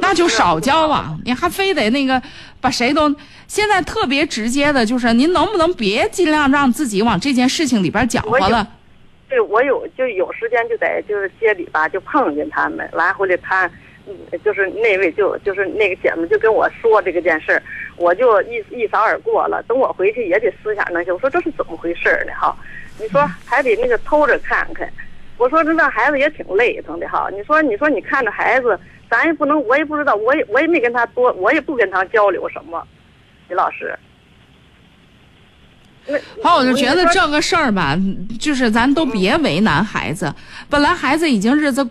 [0.00, 2.22] 那就少交往，你还非得那个
[2.58, 3.14] 把谁都
[3.46, 8.66] 现在特别直接的，就是您能不能别尽量让自己往这件事情里边搅和了？
[9.28, 13.68] 对，我有就有时间就在就是街里吧，就碰见他们，完回来他，
[14.06, 17.60] 嗯就是那位就就是那个姐们就跟我说这个件事
[17.96, 19.62] 我就一一扫而过了。
[19.64, 22.32] 等我回去也得思想那些，我说这是怎么回事呢？
[22.40, 22.56] 哈，
[22.98, 24.88] 你说还得那个偷着看看。
[25.36, 27.28] 我说这那孩子也挺累腾的哈。
[27.32, 28.78] 你说你说你看着孩子。
[29.10, 32.82] 咱也不能，我也不知道，我也我也没跟他多，我也不跟他交流什么，
[33.48, 33.96] 李老师。
[36.42, 37.96] 好，我就觉得这个事儿吧，
[38.40, 40.34] 就是咱都别为难孩子。
[40.68, 41.86] 本来孩子已经日子，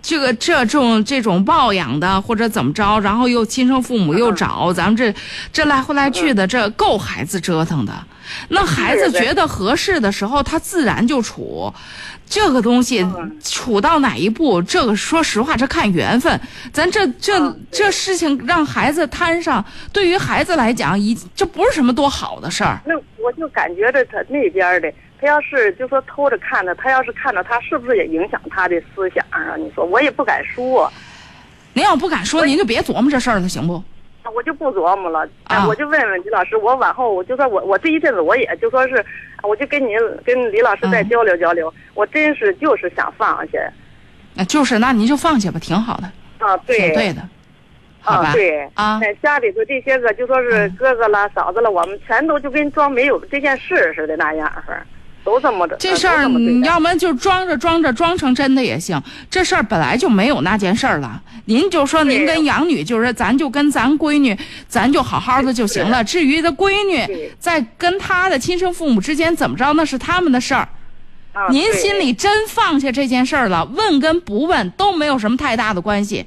[0.00, 5.12] 这个这种这种抱养的或者怎么着，然后又亲生父母又找，咱们这
[5.52, 7.92] 这来回来去的，这够孩子折腾的。
[8.48, 11.72] 那孩子觉得合适的时候，他自然就处。
[12.34, 13.06] 这个东西
[13.44, 16.40] 处到哪一步，这个说实话，这看缘分。
[16.72, 22.80] 咱这这这事情让孩子摊上，对于孩子来讲，一这不是什么多好的事儿。
[22.84, 29.54] 那我就感觉着他那边的，他要是就说偷着看着，他要是看着他，是不是也影响他的思想啊？
[29.56, 30.92] 你说我也不敢说。
[31.72, 33.80] 您要不敢说，您就别琢磨这事儿了，行不？
[34.34, 35.66] 我就不琢磨了，哎，啊。
[35.66, 39.04] 我就问问李老师，我往后我就说我我这一阵子我也就说是，
[39.42, 43.58] 我就跟您跟李老师再交流交流，我真是就是想放下，
[44.34, 46.10] 那就是，那您就放下吧，挺好的，
[46.46, 47.22] 啊，对，挺对的，
[48.00, 48.70] 好吧啊，对。
[48.74, 54.50] 啊，哎，家里头这些个就说是哥哥啦、嫂子了，我们全都就跟装没有这件事似的那样
[55.24, 55.74] 都这么着。
[55.76, 61.20] 这事儿你要么就装着装着装成真的也行，这事儿本来就没有那件事儿了。
[61.46, 64.36] 您就说您跟养女，就是咱就跟咱闺女，
[64.68, 66.04] 咱就好好的就行了。
[66.04, 70.68] 至于这闺女在跟她的亲生父母之间怎么着，那是他们的事儿。
[71.32, 76.24] 啊您心里真放下这件事儿了，问跟不问都没有什么太大的关系。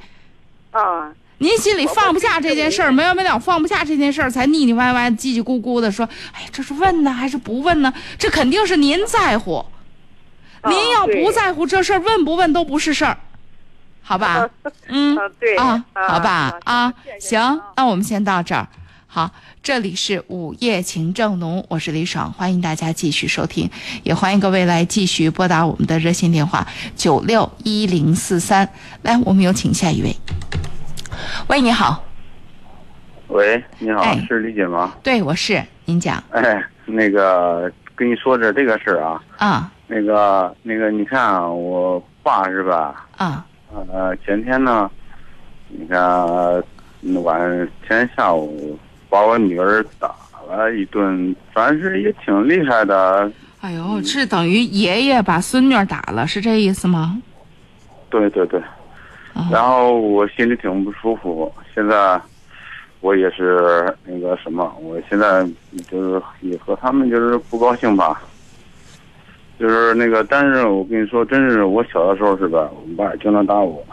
[0.71, 7.93] 啊，您心里放不下这件事儿，没完没了放不下这件事儿，才腻腻歪歪、叽叽咕咕的说：“哎，这是问呢还是不问呢？
[8.17, 9.63] 这肯定是您在乎。
[10.67, 13.17] 您要不在乎这事儿，问不问都不是事儿，
[14.01, 14.49] 好吧？
[14.87, 18.67] 嗯， 对啊，啊好吧啊，行，那我们先到这儿。
[19.05, 19.31] 好，
[19.63, 23.69] 这里是午夜情正浓，我是李爽，欢迎大家继续收听，
[24.03, 28.67] 也欢迎各位来继续拨打我们的热线电话九六一零四三。
[29.03, 30.15] 来，我们有请下一位。
[31.47, 32.03] 喂，你好，
[33.27, 34.93] 喂，你好，哎是李姐吗？
[35.03, 43.05] 对，我是，您讲哎，那个跟你说点这个事儿啊，啊那个那个，你看啊我爸是吧？
[43.17, 43.45] 啊
[43.91, 44.89] 呃，前天呢，
[45.67, 46.63] 你看呃
[47.23, 48.77] 晚前下午
[49.09, 50.13] 把我女儿打
[50.47, 53.31] 了一顿，反正是也挺厉害的。
[53.59, 57.21] 哎呦，这等于爷爷把孙女打了，是这意思吗？
[58.09, 58.61] 对对对，
[59.51, 61.51] 然后我心里挺不舒服。
[61.73, 62.19] 现在
[63.01, 65.47] 我也是那个什么，我现在
[65.89, 68.21] 就是也和他们就是不高兴吧。
[69.59, 73.83] 就是那个，但是我跟你说，真是我小的时候是吧，我爸经常打我。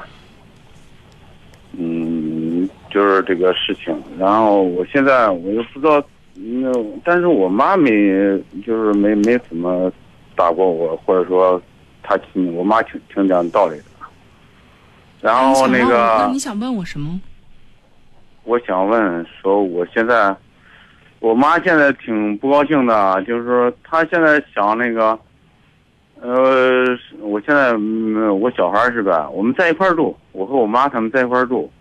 [1.72, 3.96] 嗯，就是这个事情。
[4.18, 6.70] 然后我现在我又不知道，那
[7.02, 7.90] 但是我妈没，
[8.66, 9.90] 就是没没怎么
[10.36, 11.60] 打过我，或者说
[12.02, 12.18] 她
[12.54, 13.84] 我妈挺挺讲道理的。
[15.24, 17.18] 然后那个，你想问我什么？
[18.44, 20.36] 我想问说，我现在，
[21.18, 25.18] 我妈现在挺不高兴的，就是说她现在想那个，
[26.20, 26.84] 呃，
[27.20, 29.26] 我现在嗯我小孩儿是吧？
[29.30, 31.72] 我们在一块儿住，我和我妈他们在一块儿住。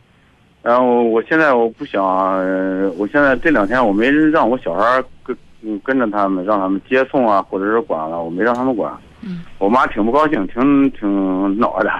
[0.62, 2.02] 然后我现在我不想，
[2.38, 8.94] 呃我现在这两天我没让我小孩儿跟嗯跟着他们，让他们接送啊，或者是管了，我没让他们管。
[9.22, 9.44] 嗯。
[9.60, 11.92] 我妈挺不高兴，挺挺恼的。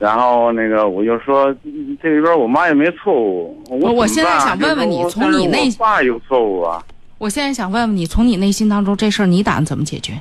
[0.00, 6.82] 然后那个我就说，嗯这里边我妈也没错误，我我我现在想问问你从你内但是我爸有错误啊。
[7.18, 10.14] 我现在想问问你，从你内心当中这事儿你打算怎么解决？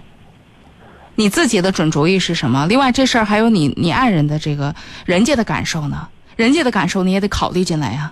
[1.16, 2.68] 你自己的准主意是什么？
[2.68, 4.76] 另外这事儿还有你你爱人的这个
[5.06, 6.10] 人家的感受呢？
[6.36, 8.12] 人家的感受你也得考虑进来呀、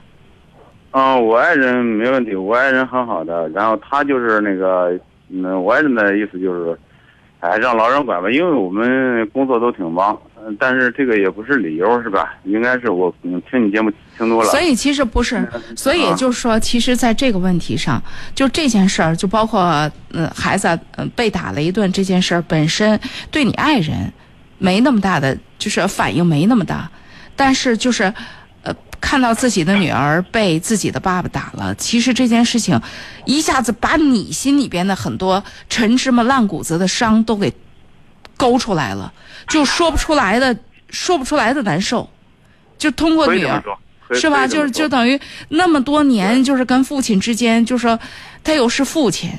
[0.92, 3.50] 嗯，我爱人没问题，我爱人很好的。
[3.50, 4.98] 然后他就是那个，
[5.30, 6.80] 嗯，我爱人的意思就是，
[7.42, 10.18] 哎，让老人管吧，因为我们工作都挺忙。
[10.48, 12.34] 嗯，但是这个也不是理由，是吧？
[12.46, 14.50] 应该是我嗯听你节目听多了。
[14.50, 15.46] 所以其实不是，
[15.76, 18.02] 所以就是说，其实在这个问题上，
[18.34, 19.62] 就这件事儿，就包括
[20.14, 22.98] 呃孩子呃被打了一顿这件事儿本身，
[23.30, 24.12] 对你爱人
[24.58, 26.90] 没那么大的，就是反应没那么大，
[27.36, 28.04] 但是就是
[28.64, 32.80] 呃看到自己的女儿被自己的爸爸打了，其实这件事情
[33.26, 37.54] 一下子把你心里边的很多陈芝麻烂谷子的伤都给
[38.38, 39.12] 勾出来了，
[39.50, 40.56] 就说不出来的，
[40.90, 42.10] 说不出来的难受，
[42.78, 43.62] 就通过女儿。
[44.14, 44.48] 是吧？
[44.48, 45.20] 就是就等于
[45.50, 48.00] 那么多年，就是跟父亲之间，就说
[48.42, 49.30] 他又是父亲，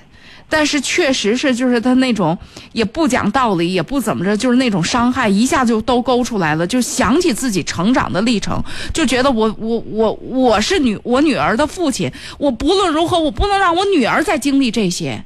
[0.46, 2.36] 但是确实是就是他那种
[2.72, 15.24] 也不讲道理，也不怎么着，就是那种伤害一下就都勾出来了，就想起自己成长的历程，就觉得我我我我是女我女儿的父亲，我不论如何我不能让我女儿再经历这些。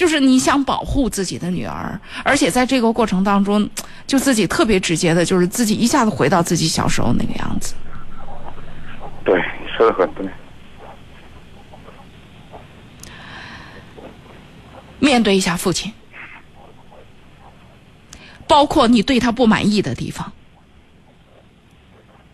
[0.00, 3.68] 就是你想保护自己的女儿，而且在这个过程当中，
[4.06, 7.74] 就自己特别直接的，就是自己一下子回到自己小时候那个样子。
[9.22, 9.38] 对，
[9.76, 10.26] 说的很对。
[14.98, 15.92] 面对一下父亲，
[18.48, 20.32] 包括你对他不满意的地方，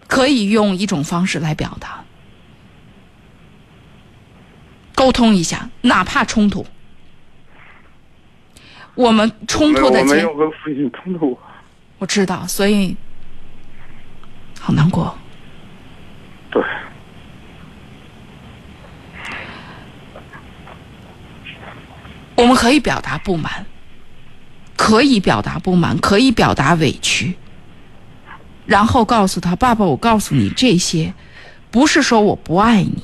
[0.07, 2.05] 可以用一种方式来表达，
[4.95, 6.64] 沟通一下，哪怕冲突。
[8.97, 11.39] 我们冲突的结我没有跟父亲冲突。
[11.99, 12.97] 我知道，所以
[14.59, 15.17] 好难过。
[16.51, 16.63] 对。
[22.35, 23.65] 我们可以表达不满，
[24.77, 27.35] 可以表达不满，可以表达委屈，
[28.67, 31.15] 然后告诉他：“爸爸，我告诉你这些，
[31.71, 33.03] 不是说我不爱你，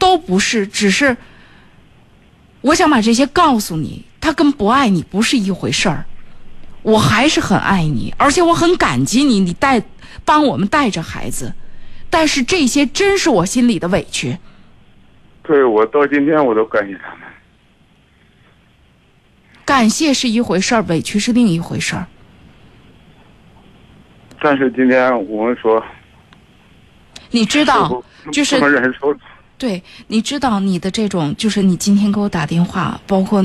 [0.00, 1.16] 都不是，只是
[2.62, 6.04] 我想把这些告诉你，他跟不爱你不是一回事儿。
[6.82, 9.82] 我还是很爱你，而且我很感激你，你带
[10.24, 11.54] 帮我们带着孩子，
[12.10, 14.38] 但是这些真是我心里的委屈。
[15.44, 17.18] 对，我到今天我都感谢他们。
[19.64, 22.06] 感谢是一回事儿，委屈是另一回事儿。
[24.40, 25.80] 但是今天我们说，
[27.30, 28.02] 你知道，
[28.32, 28.60] 就是。
[29.62, 33.44] 对，你知道你的这种，就是你今天给我打电话，包括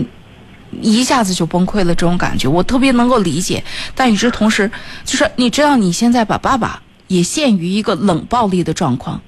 [0.82, 3.64] 一下子就崩溃了这种感觉，我特别能够理解。
[3.94, 4.72] 但与之同时，
[5.06, 9.22] 就是你知道你现在把爸爸也陷于一个冷暴力的状况，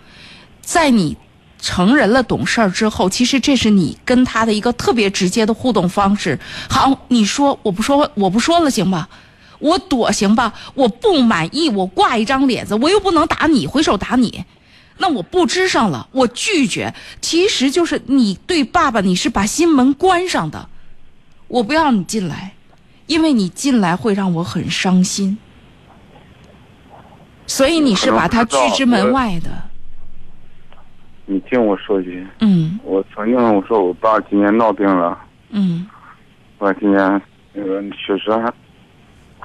[0.61, 1.15] 在你
[1.61, 6.39] 成人了懂事儿之后，其实这是你跟他的一个特别直接的互动方式。
[6.67, 9.07] 好，你说我不说，我不说了，行吧？
[9.59, 10.51] 我躲行吧？
[10.73, 14.43] 我不满意，我挂一张脸子，我又不能打你，回手打你，
[14.99, 16.93] 那我不吱声了，我拒绝。
[17.21, 20.69] 其实就是你对爸爸，你是把心门关上的，
[21.47, 22.53] 我不要你进来，
[23.07, 25.37] 因为你进来会让我很伤心，
[27.47, 29.49] 所以你是把他拒之门外的。
[31.25, 35.17] 你听我说句，嗯，我曾经我说我爸今年闹病了，
[35.51, 35.87] 嗯，
[36.57, 37.21] 我今年
[37.53, 38.53] 那个确实还。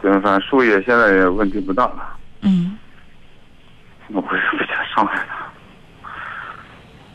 [0.02, 2.16] 反正树叶现在也问题不大了。
[2.42, 2.76] 嗯。
[4.08, 5.46] 我不是不想伤害他，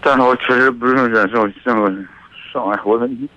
[0.02, 1.90] 但是我确实不能忍受这么
[2.52, 3.30] 伤害我的你。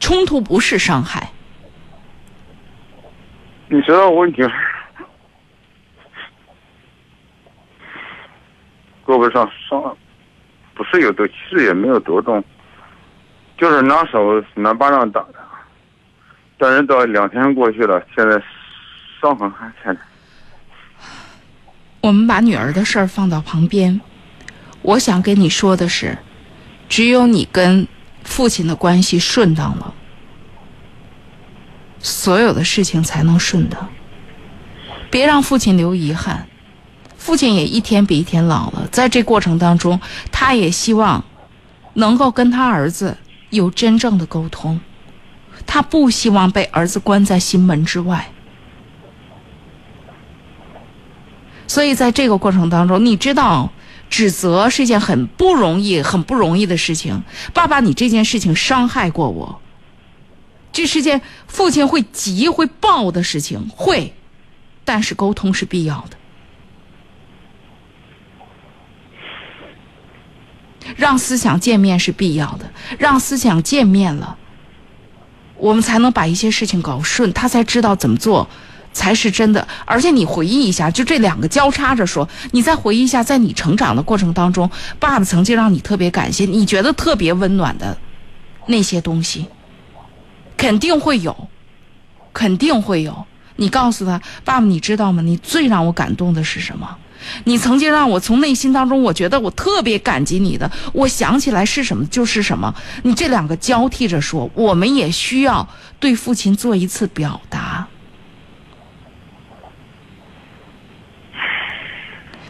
[0.00, 1.30] 冲突不是伤害。
[3.68, 4.52] 你知道问题是，
[9.04, 9.96] 胳膊上伤，
[10.74, 12.42] 不是有多，其实也没有多重。
[13.56, 15.36] 就是拿手拿巴掌打的，
[16.58, 18.36] 但是到两天过去了，现在
[19.24, 19.96] 伤痕还在。
[22.02, 23.98] 我们把女儿的事儿放到旁边，
[24.82, 26.18] 我想跟你说的是，
[26.90, 27.88] 只有你跟
[28.22, 29.94] 父亲的关系顺当了，
[32.00, 33.88] 所有的事情才能顺当。
[35.10, 36.46] 别让父亲留遗憾，
[37.16, 39.98] 父亲也一天比一天老了，在这过程当中，
[40.30, 41.24] 他也希望
[41.94, 43.16] 能够跟他儿子。
[43.50, 44.80] 有真正的沟通，
[45.64, 48.32] 他不希望被儿子关在心门之外，
[51.74, 53.72] 所以在这个过程当中，你知道，
[54.08, 57.24] 指责是一件很不容易、很不容易的事情。
[57.52, 59.60] 爸爸，你这件事情伤害过我，
[60.70, 64.14] 这是件父亲会急会爆的事情，会，
[64.84, 66.16] 但是沟通是必要的。
[70.94, 72.70] 让思想见面是必要的，
[73.00, 74.38] 让思想见面了，
[75.56, 78.48] 我们才能把一些事情搞顺，他才知道怎么做
[78.94, 79.68] 才是真的。
[79.84, 87.98] 而且你回忆一下，就这两个交叉着说，你再回忆一下，在你成长的过程当中，爸爸曾经让你特别感谢，你觉得特别温暖的
[88.68, 89.46] 那些东西，
[90.56, 91.48] 肯定会有，
[92.32, 93.26] 肯定会有。
[93.56, 95.20] 你告诉他，爸爸，你知道吗？
[95.20, 96.96] 你最让我感动的是什么？
[97.44, 100.70] 你曾经让我从内心当中，我觉得我特别感激你的。
[100.92, 102.74] 我想起来是什么就是什么。
[103.02, 105.66] 你这两个交替着说，我们也需要
[105.98, 107.86] 对父亲做一次表达。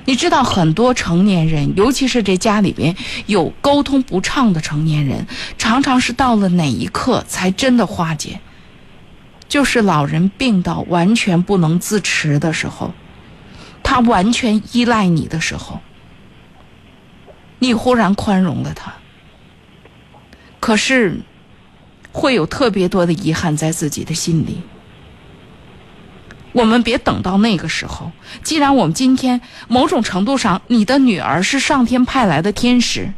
[0.06, 2.94] 你知道，很多成年人，尤其是这家里边
[3.26, 5.26] 有沟通不畅的成年人，
[5.56, 8.40] 常常是到了哪一刻才真的化解？
[9.48, 12.92] 就是老人病到完全不能自持的时候。
[13.82, 15.80] 他完全依赖你的时候，
[17.58, 18.94] 你忽然宽容了他，
[20.58, 21.20] 可是
[22.10, 24.62] 会有特别多的遗憾在自己的心里。
[26.54, 28.12] 我们别等到那个时候，
[28.44, 33.12] 既然我们今天某种程度上，你的女儿是上天派来的天使，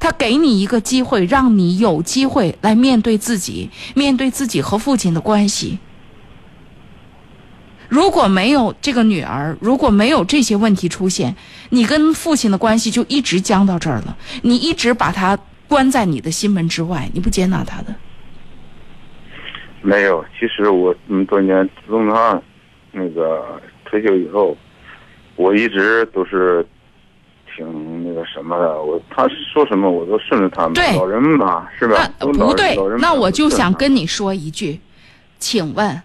[0.00, 5.78] 她给你一个机会，让你有机会来面对自己，面对自己和父亲的关系。
[7.90, 11.36] 如果没有这个女儿，如果没有这些问题出现，
[11.68, 14.16] 你跟父亲的关系就一直僵到这儿了。
[14.42, 15.38] 你一直把他
[15.68, 17.94] 关在你的心门之外，你不接纳他的。
[19.82, 22.40] 没有，其实我这么多年自从他
[22.92, 24.56] 那个退休以后，
[25.36, 26.66] 我一直都是
[27.54, 28.82] 挺那个什么的。
[28.82, 30.74] 我他说什么我都顺着他们。
[30.74, 32.08] 对，老人嘛，是吧？
[32.18, 34.80] 那不对，那我就想跟你说一句，
[35.38, 36.02] 请问。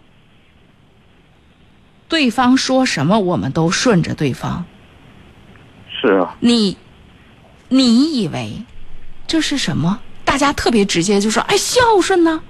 [2.07, 4.64] 对方说什么，我们都顺着对方。
[5.89, 6.38] 是啊。
[6.39, 6.77] 你，
[7.68, 8.64] 你以为
[9.27, 9.99] 这是什么？
[10.23, 12.41] 大家特别直接就说：“哎，孝顺呢？”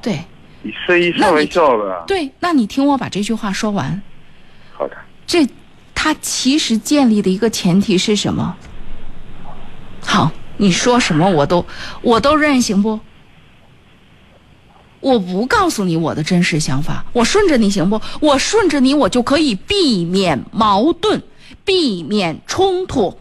[0.00, 0.20] 对。
[0.64, 2.04] 以身以身为孝的。
[2.06, 4.02] 对，那你听我把这句话说完。
[4.72, 4.96] 好的。
[5.26, 5.48] 这，
[5.94, 8.56] 它其实建立的一个前提是什么？
[10.04, 11.64] 好，你说什么我都
[12.02, 12.98] 我都认，行不？
[15.00, 18.00] 我不告诉你我的真实想法，我顺着你行不？
[18.20, 21.22] 我顺着你，我就可以避免矛盾，
[21.64, 23.18] 避免冲突，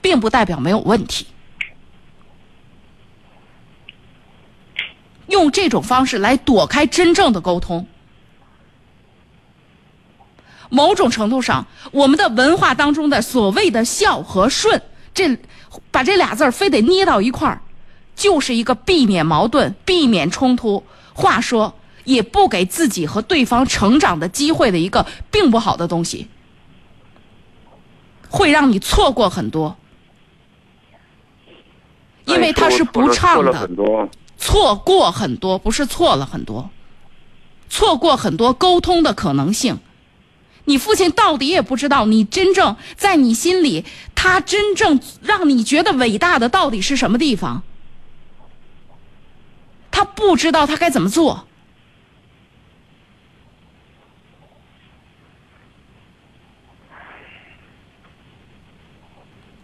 [0.00, 1.26] 并不代表没有问题。
[5.28, 7.86] 用这种方式来躲开真正的沟通，
[10.70, 14.82] 某种程度上，我们的文化当中的所谓的孝和顺，
[15.14, 15.38] 这
[15.90, 17.60] 把这俩字儿非得捏到一块儿，
[18.16, 20.82] 就是一个避免矛盾、避免冲突，
[21.12, 21.74] 话说
[22.04, 26.28] 也不给自己和对方成长的机会的一个并不好的东西，
[28.28, 29.76] 会让你错过很多，
[32.24, 33.68] 因为它是不畅的。
[34.38, 36.70] 错过很多，不是错了很多，
[37.68, 39.78] 错过很多沟通的可能性。
[40.64, 43.84] 你父亲到底也不知道，你真正在你心里，
[44.14, 47.62] 他真正让你觉得伟大的到底是什么地方？
[49.90, 51.46] 他不知道他该怎么做，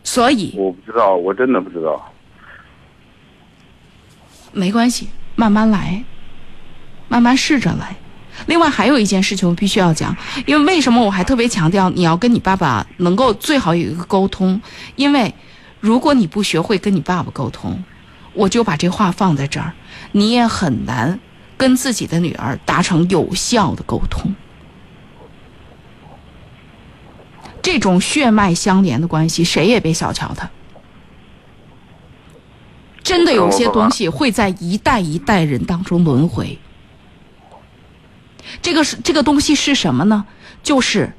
[0.03, 2.14] 所以我不知道，我真的不知道。
[4.55, 6.05] 没关系，慢慢来，
[7.09, 7.97] 慢慢试着来。
[8.47, 10.17] 另外还有一件事情我必须要讲，
[10.47, 14.61] 因为为什么我还特别强调你要跟你爸爸能够最好有一个沟通？
[14.97, 15.35] 因为
[15.81, 17.83] 如果你不学会跟你爸爸沟通，
[18.33, 19.73] 我就把这话放在这儿，
[20.13, 21.19] 你也很难
[21.57, 24.35] 跟自己的女儿达成有效的沟通。
[27.63, 30.51] 这种血脉相连的关系，谁也别小瞧它。
[33.05, 36.59] 真的有些东西会在一代一代人当中轮回。
[38.61, 40.25] 这个是这个东西是什么呢？
[40.63, 41.13] 就是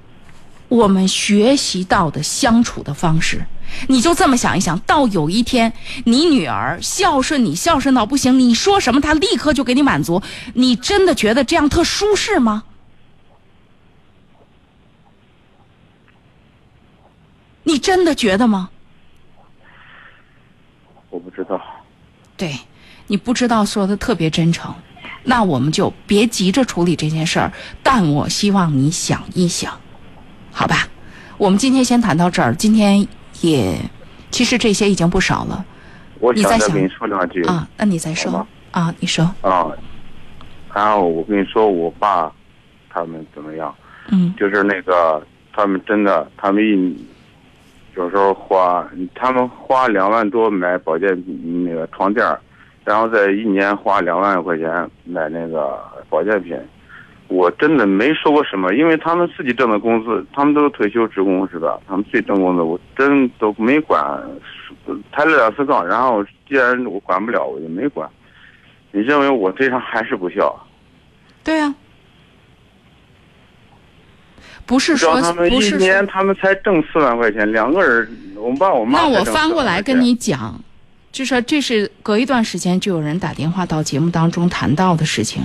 [0.67, 3.45] 我们学习到的相处的方式。
[3.87, 5.73] 你就这么想一想，到有一天
[6.05, 10.21] 你女儿孝顺你，孝顺到不行，你说什么她立刻就给你满足，
[10.53, 12.63] 你真的觉得这样特舒适吗？
[17.63, 18.69] 你真的觉得吗？
[21.09, 21.59] 我不知道。
[22.37, 22.53] 对，
[23.07, 24.73] 你不知道说的特别真诚，
[25.23, 27.51] 那我们就别急着处理这件事儿。
[27.81, 29.71] 但我希望你想一想，
[30.51, 30.87] 好吧？
[31.37, 32.53] 我们今天先谈到这儿。
[32.55, 33.07] 今天
[33.41, 33.77] 也，
[34.31, 35.65] 其实这些已经不少了。
[36.19, 39.67] 我想再跟你说两句啊，那你再说啊，你说啊。
[40.73, 42.31] 然后我跟你说，我爸
[42.89, 43.73] 他们怎么样？
[44.09, 46.97] 嗯，就是那个他们真的，他们一。
[47.95, 52.25] 有时候花，他们花两万多买保健品那个床垫
[52.83, 56.57] 然后在一年花两万块钱买那个保健品。
[57.27, 61.79] 我真的没说过什么，因为他们自己挣的工资，他们都是退休职工是吧？
[61.87, 64.21] 他们自己挣工资，我真都没管，
[65.11, 65.85] 抬了两次杠。
[65.87, 68.07] 然后既然我管不了，我就没管。
[68.91, 70.55] 你认为我对他还是不孝？
[71.43, 71.73] 对呀。
[74.65, 78.99] 不是说，不是一年他们才挣四万块钱，两个人，我爸我妈。
[78.99, 80.59] 那我翻过来跟你讲，
[81.11, 85.43] 就说这是隔一段时间就有人打电话到节目当中谈到的事情，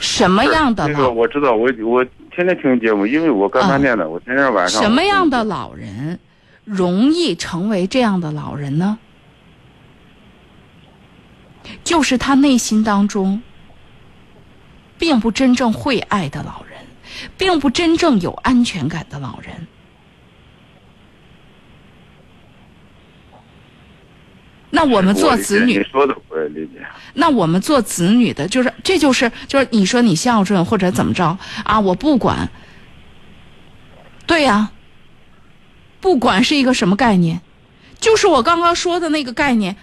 [0.00, 1.10] 什么样的老？
[1.10, 4.80] 我知道，我我天天听节目，因为我干饭店的，我天天晚上。
[4.80, 6.18] 什么样的老人
[6.64, 8.98] 容易成为这样的老人呢？
[11.84, 13.42] 就是他内心当中
[14.98, 16.71] 并不真正会爱的老人。
[17.36, 19.66] 并不真正有安全感的老人，
[24.70, 26.80] 那我们做子女，说的我也理解。
[27.14, 31.78] 那我们做子女的，就是这就是就是你说你孝顺或者怎么着啊？
[31.78, 32.48] 我不管。
[34.26, 34.70] 对呀，
[36.00, 37.40] 不管是一个什么概念，
[37.98, 39.76] 就是我刚刚说的那个概念。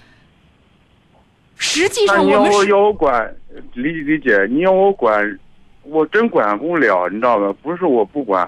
[1.57, 3.35] 实际上，我们要我管
[3.73, 5.37] 理理解，你要我管。
[5.83, 7.53] 我真管不了，你知道吗？
[7.61, 8.47] 不是我不管，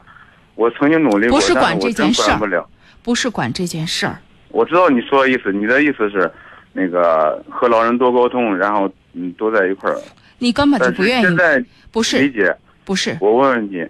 [0.55, 2.65] 我曾经努力过，不是管这件事儿，
[3.01, 4.19] 不是管这件事儿。
[4.49, 6.31] 我知道你说的意思，你的意思是，
[6.73, 9.97] 那个和老人多沟通，然后嗯多在一块儿。
[10.37, 11.23] 你根本就不愿意。
[11.23, 13.17] 现在不是理解，不是。
[13.21, 13.85] 我问问你，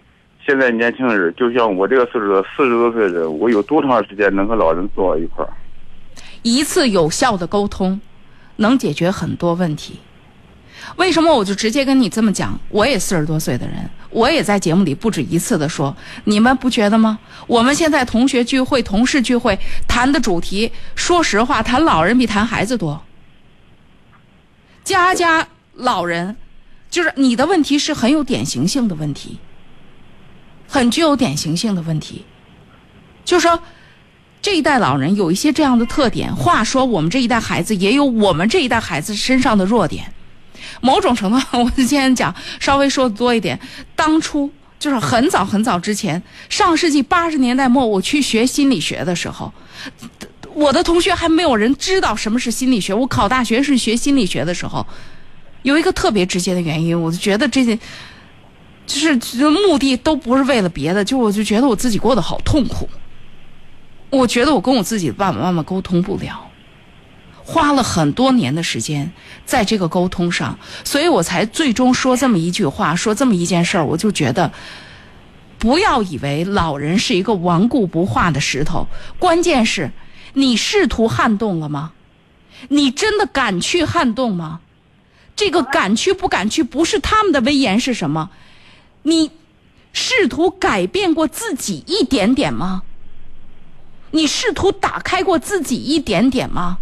[0.46, 5.52] 现在年轻人，就像我这个岁数的四十多岁的人，我有多长时间能和老人坐一块儿？
[6.44, 8.00] 一次有效的沟通，
[8.58, 10.00] 能解决很多问题。
[10.98, 12.60] 为什么我就直接跟你这么讲？
[12.70, 15.96] 我也四十多岁的人，我也在节目里不止一次的说，
[16.26, 17.20] 你们不觉得吗？
[17.48, 19.58] 我们现在同学聚会、同事聚会
[19.88, 23.04] 谈的主题，说实话，谈老人比谈孩子多。
[24.84, 26.36] 家家老人，
[26.90, 29.40] 就是你的问题是很有典型性的问题。
[30.68, 32.24] 很具有典型性的问题，
[33.26, 33.62] 就说
[34.42, 36.34] 这一代老人有一些这样的特点。
[36.34, 40.14] 话说，我们这一代孩子也有我们这一代孩子身上的弱点。
[40.82, 43.60] 某种程度上，我今天讲稍微说的多一点。
[43.96, 49.54] 当初就是很早很早之前，上世纪八十年代末，我去学心理学的时候，
[50.54, 52.94] 我的同学还没有人知道什么是心理学。
[52.94, 54.86] 我考大学是学心理学的时候，
[55.62, 57.78] 有一个特别直接的原因，我就觉得这些
[58.88, 59.14] 就是
[59.50, 62.90] 目的都不是为了别的，就我就觉得我自己过得好痛苦。
[64.10, 66.51] 我觉得我跟我自己的爸爸妈妈沟通不了。
[67.44, 69.12] 花了很多年的时间
[69.46, 73.86] 在这个沟通上，所以我才最终说这么一句话，说这么一件事儿。
[73.86, 74.52] 我就觉得，
[75.58, 78.88] 不要以为老人是一个顽固不化的石头，
[79.20, 79.92] 关键是，
[80.34, 81.92] 你试图撼动了吗？
[82.70, 84.62] 你真的敢去撼动吗？
[85.36, 88.30] 这个敢去不敢去，不是他们的威严是什么？
[89.04, 89.32] 你
[89.94, 92.84] 试图改变过自己一点点吗？
[94.12, 96.78] 你试图打开过自己一点点吗？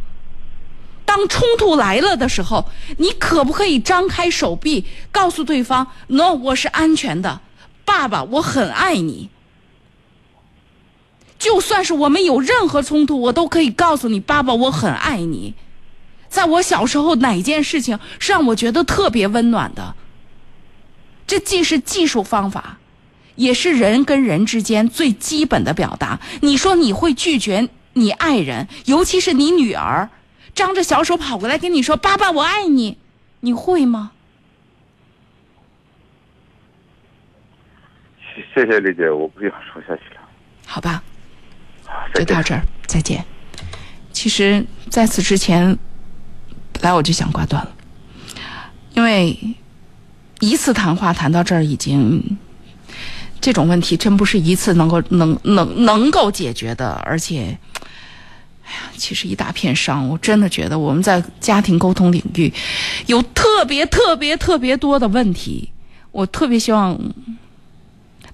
[1.09, 7.41] 当冲突来了的时候，你可不可以张开手臂，告诉对方：“No，我是安全的，
[7.83, 9.31] 爸爸，我很爱你。”
[11.39, 15.55] 就算是我们有任何冲突，我都可以告诉你：“爸爸，我很爱你。”
[16.29, 19.95] 在我小时候，哪件事情是让我觉得特别温暖的？
[21.25, 22.77] 这既是技术方法，
[23.33, 26.19] 也是人跟人之间最基本的表达。
[26.41, 30.11] 你说你会拒绝你爱人，尤其是你女儿？
[30.53, 32.97] 张着小手跑过来跟你说：“爸爸，我爱你。”
[33.41, 34.11] 你会吗？
[38.53, 40.21] 谢谢李姐，我不想说下去了。
[40.65, 41.01] 好吧，
[42.13, 43.23] 就到这儿，再见。
[44.11, 45.77] 其实，在此之前，
[46.73, 47.71] 本来我就想挂断了，
[48.93, 49.39] 因为
[50.41, 52.37] 一次谈话谈到这儿，已经
[53.39, 57.57] 这种问题真不是一次能够能能能够解决的，而且。
[58.69, 62.53] 哎呀，其实一大片伤，我真的觉得我们在家庭沟通领域
[63.07, 65.67] 有特别特别特别多的问题。
[66.11, 66.95] 我特别希望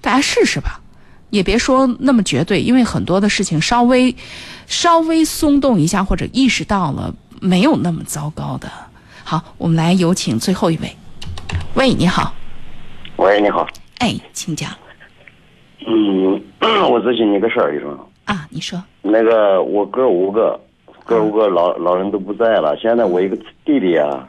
[0.02, 0.78] 大家试试吧，
[1.30, 4.14] 也别说那么绝对，因为很多的事情稍微
[4.66, 8.70] 稍微松动一下或者意识到了，没有那么糟糕的。
[9.24, 10.94] 好，我们来有请最后一位。
[11.74, 12.34] 喂，你好。
[13.16, 13.66] 喂，你好。
[13.98, 14.70] 哎，请讲。
[15.86, 16.42] 嗯，
[16.90, 17.98] 我咨询你个事儿，医生。
[18.24, 18.82] 啊，你说。
[19.10, 20.58] 那个我哥五个，
[21.04, 22.76] 哥五个老老人都不在了。
[22.76, 24.28] 现在我一个弟弟啊，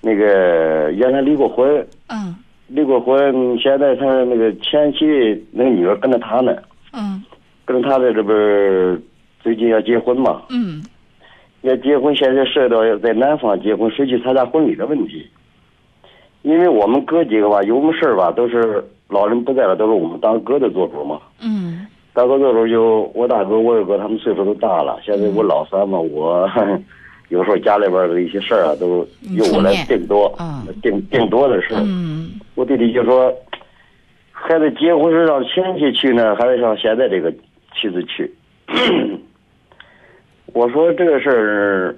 [0.00, 1.86] 那个原来离过婚。
[2.08, 2.34] 嗯。
[2.68, 5.06] 离过婚，现在他那个前妻
[5.50, 6.56] 那个女儿跟着他呢。
[6.92, 7.22] 嗯。
[7.64, 9.02] 跟着他在这边，
[9.40, 10.42] 最近要结婚嘛。
[10.48, 10.82] 嗯。
[11.62, 15.26] 要结婚，现在涉及到要在南方结婚，谁去参加婚礼的问题。
[16.42, 21.20] 因为我们哥几个吧，有什么事儿吧，都是老人不在了，都是我们当哥的做主嘛。
[21.40, 21.81] 嗯。
[22.14, 26.46] 大哥那时候就我大哥、我二哥他们岁数都大了，现在我老三嘛，我
[27.30, 28.98] 有时候家里边的一些事儿啊，都
[29.30, 30.30] 由我来定夺，
[30.82, 31.68] 定定多的事。
[31.74, 33.34] 嗯，我弟弟就说，
[34.30, 37.32] 孩子结婚是让亲戚去呢，还是让现在这个
[37.74, 38.30] 妻子去？
[40.52, 41.96] 我说这个事儿，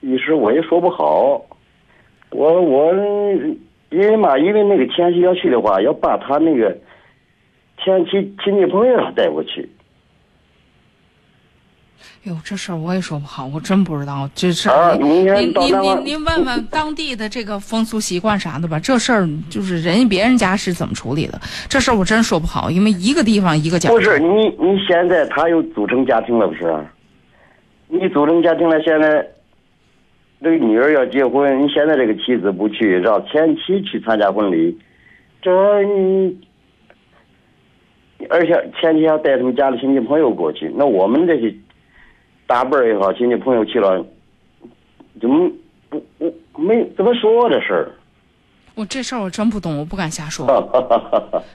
[0.00, 1.38] 一时我也说不好。
[2.30, 2.90] 我我
[3.90, 6.74] 因为嘛，因为那个前妻要去的话，要把他那个。
[7.84, 9.68] 前妻亲戚朋友带过去。
[12.24, 14.96] 哟，这事儿我也说不好，我真不知道这事儿。
[14.96, 18.78] 您您您您问问当地的这个风俗习惯啥的吧。
[18.78, 23.88] 这事儿就是人家别人家是怎么处理的，这事儿我真说不好，因为一个地方一个家。
[23.90, 26.86] 不是你你现在他又组成家庭了不是？
[27.88, 29.26] 你组成家庭了，现在
[30.40, 34.78] 这个女儿要结婚，你现在这个妻子不去，让前妻去参加婚礼，
[35.40, 36.38] 这你。
[38.30, 41.54] 而且前几天带他们家的亲戚朋友过去，那我们这些
[42.46, 44.04] 大辈儿也好，亲戚朋友去了，
[45.20, 45.50] 怎么
[45.88, 47.90] 不我没怎么说这事儿？
[48.74, 50.46] 我这事儿我真不懂，我不敢瞎说。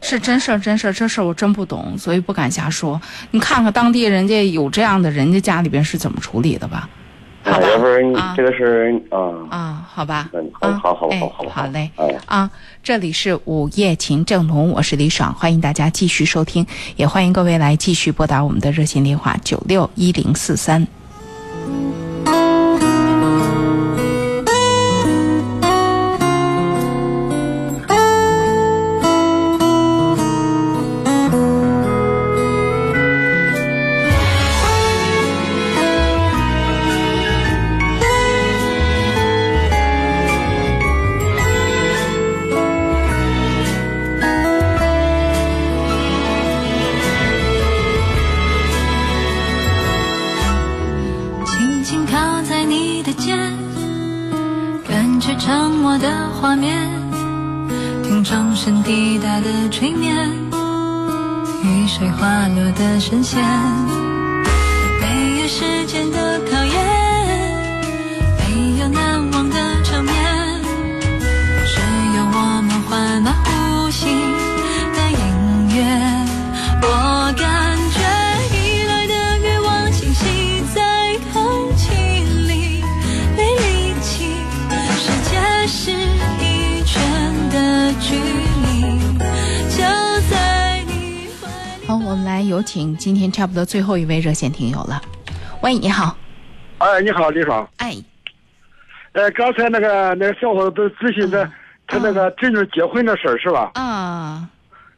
[0.01, 3.01] 是真事儿，真事儿，这事儿我真不懂，所以不敢瞎说。
[3.31, 6.87] 你看看当地人家有这样的，人家家里边是怎么处理的吧？
[7.47, 9.17] 好吧，要不然这个是啊。
[9.49, 11.89] 啊，好吧，好好好好好，好嘞，
[12.25, 12.49] 啊，
[12.83, 16.65] 这里是午夜情正浓，我是李爽，欢迎大家继续收听，
[16.95, 20.85] 也欢迎各位来继续拨打我们的热线电话九六一零四三。
[93.47, 95.01] 不多最后一位热线听友了。
[95.61, 96.15] 喂，你好，
[96.77, 97.67] 哎，你好，李爽。
[97.77, 97.95] 哎，
[99.13, 101.49] 呃，刚才那个那个小伙子咨询的，
[101.87, 103.71] 他那个侄女结婚的事儿是吧？
[103.73, 104.47] 啊，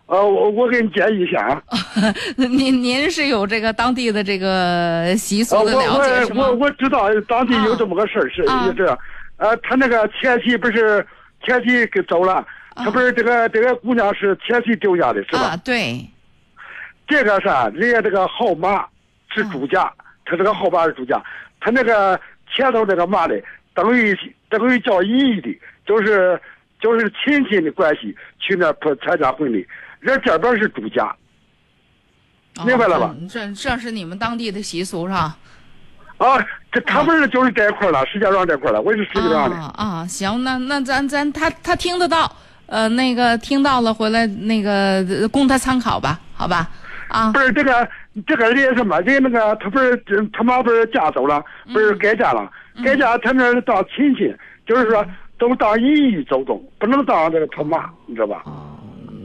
[0.07, 1.61] 呃，我我给你建议一下啊。
[2.35, 6.47] 您您是有这个当地的这个习俗我了解是吗？
[6.47, 8.97] 我我我知道当地有这么个事儿，是啊是这样。
[9.37, 11.05] 呃，他那个前妻不是
[11.45, 12.45] 前妻给走了，
[12.75, 15.39] 他不是这个这个姑娘是前妻丢下的是吧？
[15.39, 16.05] 啊，对，
[17.09, 18.85] 这个是啊人家这个号码
[19.33, 19.91] 是主家，
[20.25, 21.21] 他这个号码是主家，
[21.59, 22.19] 他那个
[22.55, 23.41] 前头那个嘛的，
[23.73, 24.15] 等于
[24.47, 26.39] 等于叫隐喻的，就是
[26.79, 29.67] 就是亲戚的关系去那不参加婚礼，
[29.99, 31.13] 人这边是主家，
[32.63, 33.15] 明白了吧？
[33.19, 35.35] 嗯这这是你们当地的习俗是吧？
[36.19, 36.37] 啊，
[36.71, 39.55] 这他不是就是这一块儿了，石家庄这块儿了，我是石家庄的。
[39.55, 42.31] 啊啊，行，那那咱咱他他听得到，
[42.67, 46.69] 呃，那个听到了回来那个呃供他参考吧，好吧？
[47.09, 47.87] 啊，不是这个
[48.25, 48.99] 这个人什么？
[49.01, 49.95] 人那个他不是
[50.31, 52.49] 他妈不是嫁走了，不是改嫁了，
[52.83, 54.33] 改嫁他那儿当亲戚，
[54.65, 55.05] 就是说
[55.37, 58.41] 都当姨姨走动，不能当这个他妈，你知道吧？
[58.45, 58.75] 哦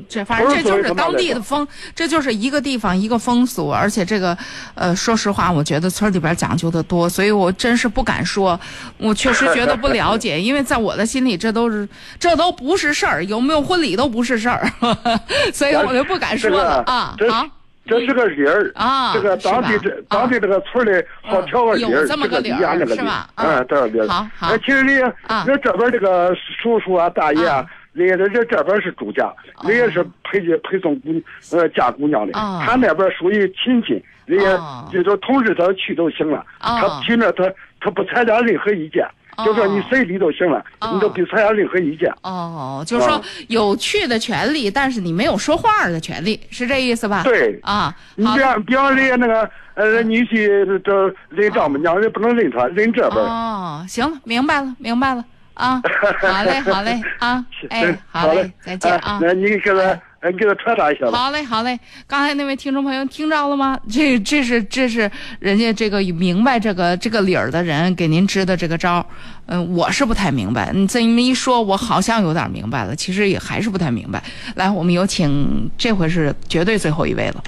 [0.07, 4.37] 这反正这就是当地的风，这就是一个地方一个风俗，而且这个，
[4.75, 8.61] 呃，说实话，我觉得村里边讲究的多，所以我真是不敢说，
[8.99, 11.89] 我确实觉得不了解， 因为在我的心里，这都是
[12.19, 14.71] 这都不是事儿，有没有婚礼都不是事儿，
[15.55, 17.45] 所以我就不敢说了啊这啊。
[17.87, 23.29] 这是个理儿啊这个当地这当地这个村里好挑个理儿，这么个理儿个理那个是吧？
[23.35, 23.45] 啊。
[23.45, 24.09] 嗯，这个理儿。
[24.09, 24.49] 好好。
[24.49, 25.45] 呃其实人啊。
[25.47, 32.63] 人这边这个叔叔啊、大爷啊，人家这这边是主家，哦人家是陪陪送姑呃嫁姑娘的，啊。
[32.65, 36.81] 他那边属于亲戚，人哦家就说同志他去都行了，啊。
[36.81, 39.07] 他听着他他不参加任何意见，
[39.45, 40.63] 就说你随礼都行了，
[40.93, 42.13] 你都别参加任何意见。
[42.23, 47.23] 哦，就是说有去的权利，但是你没有说话的权利，是这意思吧？
[47.25, 50.47] 对啊，你比方比方人家那个呃你去
[50.85, 53.25] 这认丈母娘，人不能认他，认这边。
[53.25, 55.25] 哦，行了，明白了，明白了
[55.55, 55.81] 啊，
[56.21, 59.19] 好嘞，好嘞啊， 哎，好嘞，再见啊。
[59.23, 60.01] 那你给他，
[60.33, 61.19] 给他传达一下吧。
[61.19, 61.79] 好嘞，好嘞。
[62.07, 63.79] 刚才那位听众朋友听着了吗？
[63.91, 69.07] 这这是这是人家这个明白这个这个理儿的人给您支的这个招儿。
[69.47, 70.71] 嗯、我是不太明白。
[70.73, 74.23] 你这么一说，我好像有点明白了，其实也还是不太明白。
[74.57, 77.45] 来，我们有请，这回是绝对最后一位了。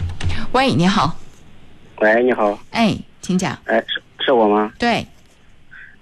[0.53, 1.17] 喂，你好，
[2.01, 3.59] 喂，你好，哎，请讲。
[3.65, 4.71] 哎，是是我吗？
[4.79, 5.07] 对，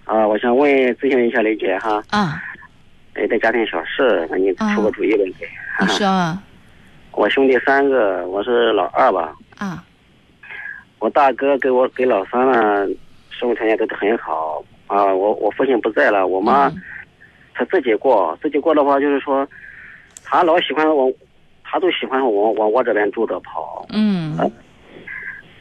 [0.04, 2.42] 啊，我想问咨询一下雷姐哈，啊，
[3.16, 5.44] 有点家庭小事，那你出个主意问题。
[5.80, 6.42] 你说啊
[7.16, 9.34] 我兄弟三个，我是老二吧。
[9.58, 9.84] 啊。
[10.98, 12.86] 我大哥给我给老三呢，
[13.30, 15.04] 生活条件都很好啊。
[15.04, 16.72] 我我父亲不在了，我妈
[17.52, 19.46] 她自己过，自己过的话就是说，
[20.24, 21.12] 她老喜欢往，
[21.62, 23.86] 她都喜欢往往我这边住着跑。
[23.90, 24.38] 嗯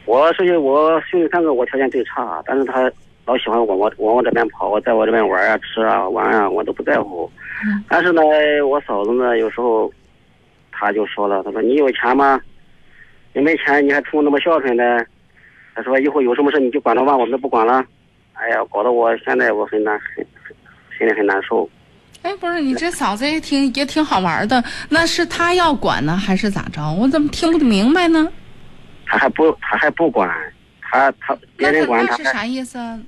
[0.06, 2.90] 我是我兄弟三个，我条件最差，但是他
[3.24, 7.30] 老喜欢往我往我这边跑，我在我这边玩啊、吃啊、玩啊，我都不在乎。
[7.88, 8.20] 但是呢，
[8.66, 9.90] 我嫂子呢，有时候
[10.76, 12.40] 她就说了，他说你有钱吗？
[13.32, 15.06] 你没钱，你还出那么孝顺的？
[15.74, 17.84] 他说以后有什么事你就管着吧，我们都不管了。
[18.34, 20.54] 哎呀，搞得我现在我很难，很很
[20.98, 21.68] 心里很难受。
[22.22, 26.80] 哎，不是你这嫂子也挺也挺好玩的，那是她要管呢，还是咋着？
[26.92, 28.30] 我怎么听不明白呢？
[29.06, 30.28] 他还不他还不管，
[30.80, 32.98] 他他别人管他是啥意思啊？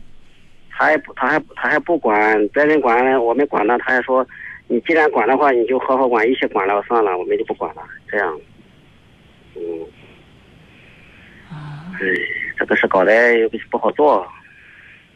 [0.70, 4.26] 他还不他还他还不管，别人管我们管呢，他还说
[4.68, 8.40] 你既然管的话，你就好好管，一起管了算了，我们就不管了，这样，
[9.54, 9.62] 嗯，
[11.50, 12.00] 哎，
[12.58, 14.26] 这个事搞得也不不好做，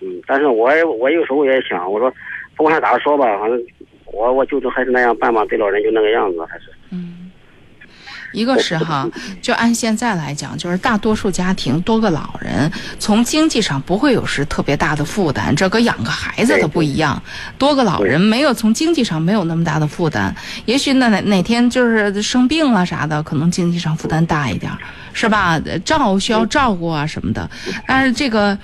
[0.00, 2.12] 嗯，但是我我有时候也想，我说
[2.56, 3.60] 不管咋说吧，反正
[4.06, 6.66] 我我舅舅还是那样办吧，对老人就那个样子，还是
[8.32, 9.08] 一个是哈，
[9.42, 17.20] 就按现在来讲，就是大多数家庭多个老人，从经济上不会有是特别大的负担，这跟养个孩子的不一样。
[17.58, 20.34] 多个老人没有从经济上没有那么大的负担，
[20.64, 24.78] 也许那哪哪天就是生病了啥的，可能经济上负担大一点儿，
[25.12, 25.60] 是吧？
[25.84, 27.48] 照需要照顾啊什么的。
[27.86, 28.56] 但是这个，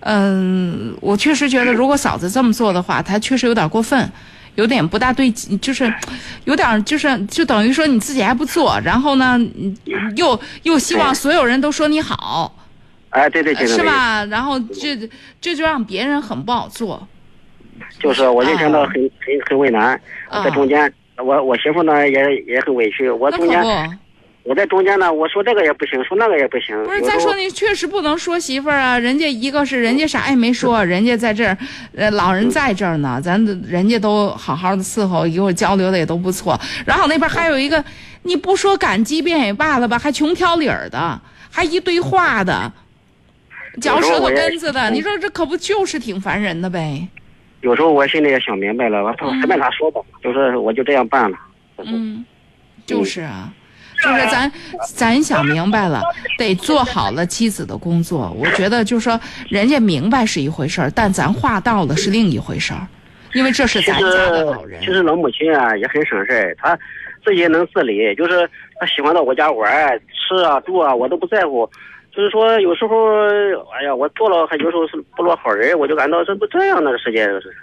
[0.00, 4.10] 嗯，我确实觉得，如果嫂子这么做的话，她确实有点过分。
[4.56, 5.92] 有点不大对劲，就是
[6.44, 9.76] 有点就是就等于说你自己还不做，然后呢，嗯
[10.16, 12.54] 又又希望所有人都说你好，
[13.10, 13.82] 哎，对对对对，是？
[13.82, 14.24] 吧？
[14.26, 15.08] 然后这
[15.40, 17.06] 这就让别人很不好做。
[17.98, 23.68] 就是我就感到很很很为难，啊在中间，我我媳妇呢也也很委屈，我中间不。
[24.44, 26.76] 我在中间呢，我说这个也不行，说那个也不行。
[26.84, 31.56] 不是，再说你确实不能说媳妇儿啊，人家一个是人家啥也没说，人家在这儿，
[31.94, 36.58] 呃，老人在这儿呢，咱人家都好好的伺候，一会儿交流的也都不错。
[36.84, 37.82] 然后那边还有一个，
[38.22, 41.20] 你不说感激便也罢了吧，还穷挑理儿的，
[41.50, 42.72] 还一堆话的，
[43.80, 47.06] 嚼舌头根子的，你说这可不就是挺烦人的呗？
[47.60, 51.38] 有时候我心里也想明白了，我说随便他说吧，就是我就这样办了。
[51.78, 52.24] 嗯，
[52.84, 53.52] 就是啊，
[54.02, 54.52] 就是咱
[54.84, 56.02] 咱想明白了，
[56.36, 58.34] 得做好了妻子的工作。
[58.36, 59.18] 我觉得就是说，
[59.48, 62.84] 人家明白是一回事儿，但咱话到了是另一回事儿，
[63.32, 64.80] 因为这是咱家的老人。
[64.80, 66.76] 其实老母亲啊也很省事儿，她
[67.24, 68.48] 自己能自理，就是
[68.80, 71.68] 她喜欢到我家玩儿吃啊住啊，我都不在乎。
[72.14, 72.96] 就是说有时候，
[73.74, 77.54] 哎呀，我做了还有时候是不落好人，我就感到这不这样的世界是。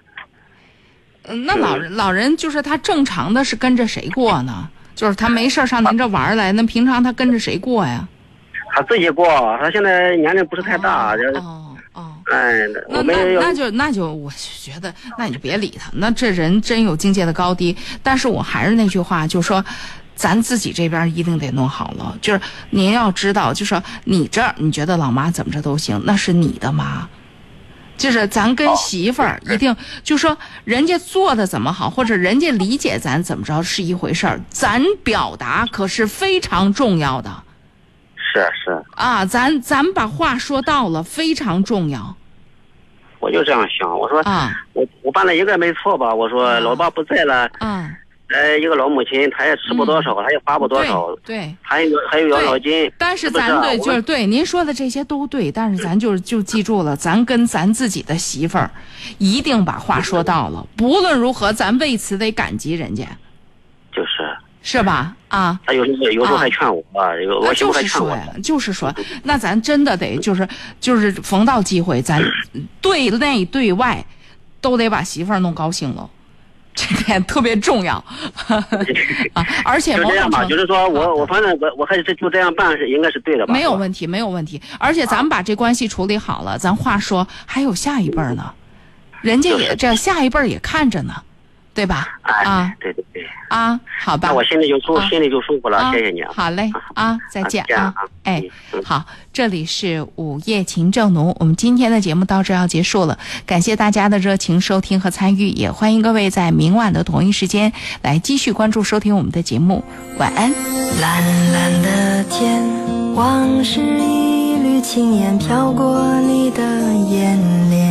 [1.28, 4.70] 嗯，那老人老人就是他正常的是跟着谁过呢？
[5.00, 8.06] 就是他没事上您这玩来，那平常他跟着谁过呀？
[8.76, 9.26] 他自己过，
[9.62, 12.52] 他现在年龄不是太大，就哦哦，哎，
[12.90, 14.30] 那那那就那就我
[14.62, 17.74] 觉得，那你就别理他，那这人真有境界的高低。
[18.04, 19.64] 但是我还是那句话，就说。
[20.16, 27.08] 咱自己这边一定得弄好了，就是您要知道，就说你这儿你觉得老妈怎么着都行，那是你的妈，
[28.00, 37.30] 就是咱跟媳妇儿一定就说人家做的怎么好，或者人家理解咱怎么着是一回事儿，咱表达可是非常重要的。
[38.16, 42.16] 是是，啊，咱咱把话说到了非常重要。
[43.20, 46.16] 我就这样想，我说啊，我我办了一个没错吧？
[46.16, 47.94] 我说老爸不在了，嗯，
[48.30, 58.70] 呃，一个老母亲，她也吃不多少，她也花不多少，对，还有还有养老金，但是咱对，就是对您说的这些都对，但是咱就是就记住了，咱跟咱自己的媳妇儿，
[59.18, 60.66] 一定把话说到了。
[60.76, 63.04] 不论如何，咱为此得感激人家，
[63.92, 64.10] 就是
[64.62, 65.16] 是吧？
[65.30, 66.84] 啊，他有时候有时候还劝我，
[67.24, 68.94] 有我媳妇就还劝我，是说呀，就是说，
[69.24, 70.48] 那咱真的得就是
[70.80, 72.22] 就是逢到机会，咱
[72.82, 74.04] 对内对外
[74.62, 76.10] 都得把媳妇儿弄高兴了，
[76.80, 77.96] 这点特别重要
[79.34, 79.46] 啊！
[79.66, 83.54] 而且就这样吧，某种程就是说我我反正我我还是就这样办是应该是对的吧？
[83.54, 84.62] 没有问题，没有问题。
[84.80, 88.54] 而且咱们把这关系处理好了，咱话说还有下一辈儿呢，
[89.22, 91.14] 人家也这下一辈儿也看着呢，
[91.74, 92.08] 对吧？
[92.22, 94.28] 啊对对对，啊，好吧。
[94.30, 96.32] 那我心里就舒啊心里就舒服了，啊谢谢你啊。
[96.36, 97.94] 好嘞啊，再见啊再见啊！
[98.24, 98.44] 哎，
[98.84, 107.72] 好，这里是午夜情正浓，我们今天的节目到这要结束了，感谢大家的热情收听和参与，也欢迎各位在明晚的同一时间
[108.02, 109.84] 来继续关注收听我们的节目。
[110.18, 110.52] 晚安。
[111.00, 111.24] 蓝
[111.54, 112.62] 蓝的天，
[113.14, 116.62] 往事一缕轻烟飘过你的
[117.10, 117.38] 眼
[117.70, 117.89] 帘，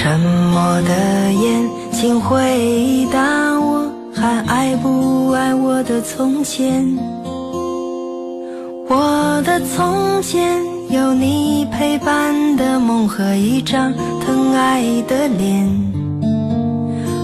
[0.00, 3.20] 沉默的眼，请回答
[3.58, 6.96] 我，还爱不爱我的从前？
[8.88, 13.92] 我的从前有你陪伴的梦和一张
[14.24, 15.68] 疼爱的脸，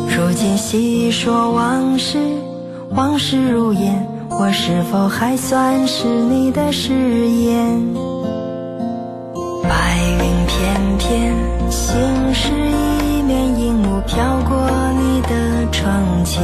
[0.08, 2.18] 如今细说往事。
[2.90, 6.92] 往事如烟，我是否还算是你的誓
[7.28, 7.80] 言？
[9.62, 11.34] 白云片片，
[11.74, 14.14] 心事一面，荧幕飘
[14.48, 14.56] 过
[14.92, 16.40] 你的窗前。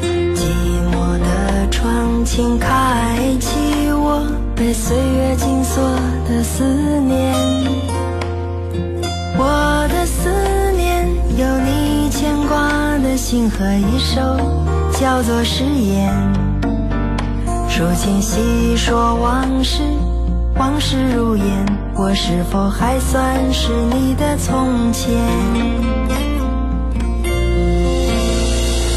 [0.00, 0.46] 寂
[0.92, 4.24] 寞的窗，前开启我
[4.54, 5.82] 被岁月紧锁
[6.28, 6.62] 的思
[7.00, 7.34] 念。
[9.36, 10.30] 我的思
[10.76, 14.20] 念有你牵挂的心和一首
[14.92, 16.14] 叫做誓言。
[17.76, 19.82] 如今细说往事，
[20.54, 25.12] 往事如烟，我是否还算是你的从前？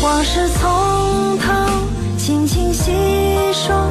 [0.03, 1.53] 往事从头
[2.17, 2.91] 轻轻细
[3.51, 3.89] 说，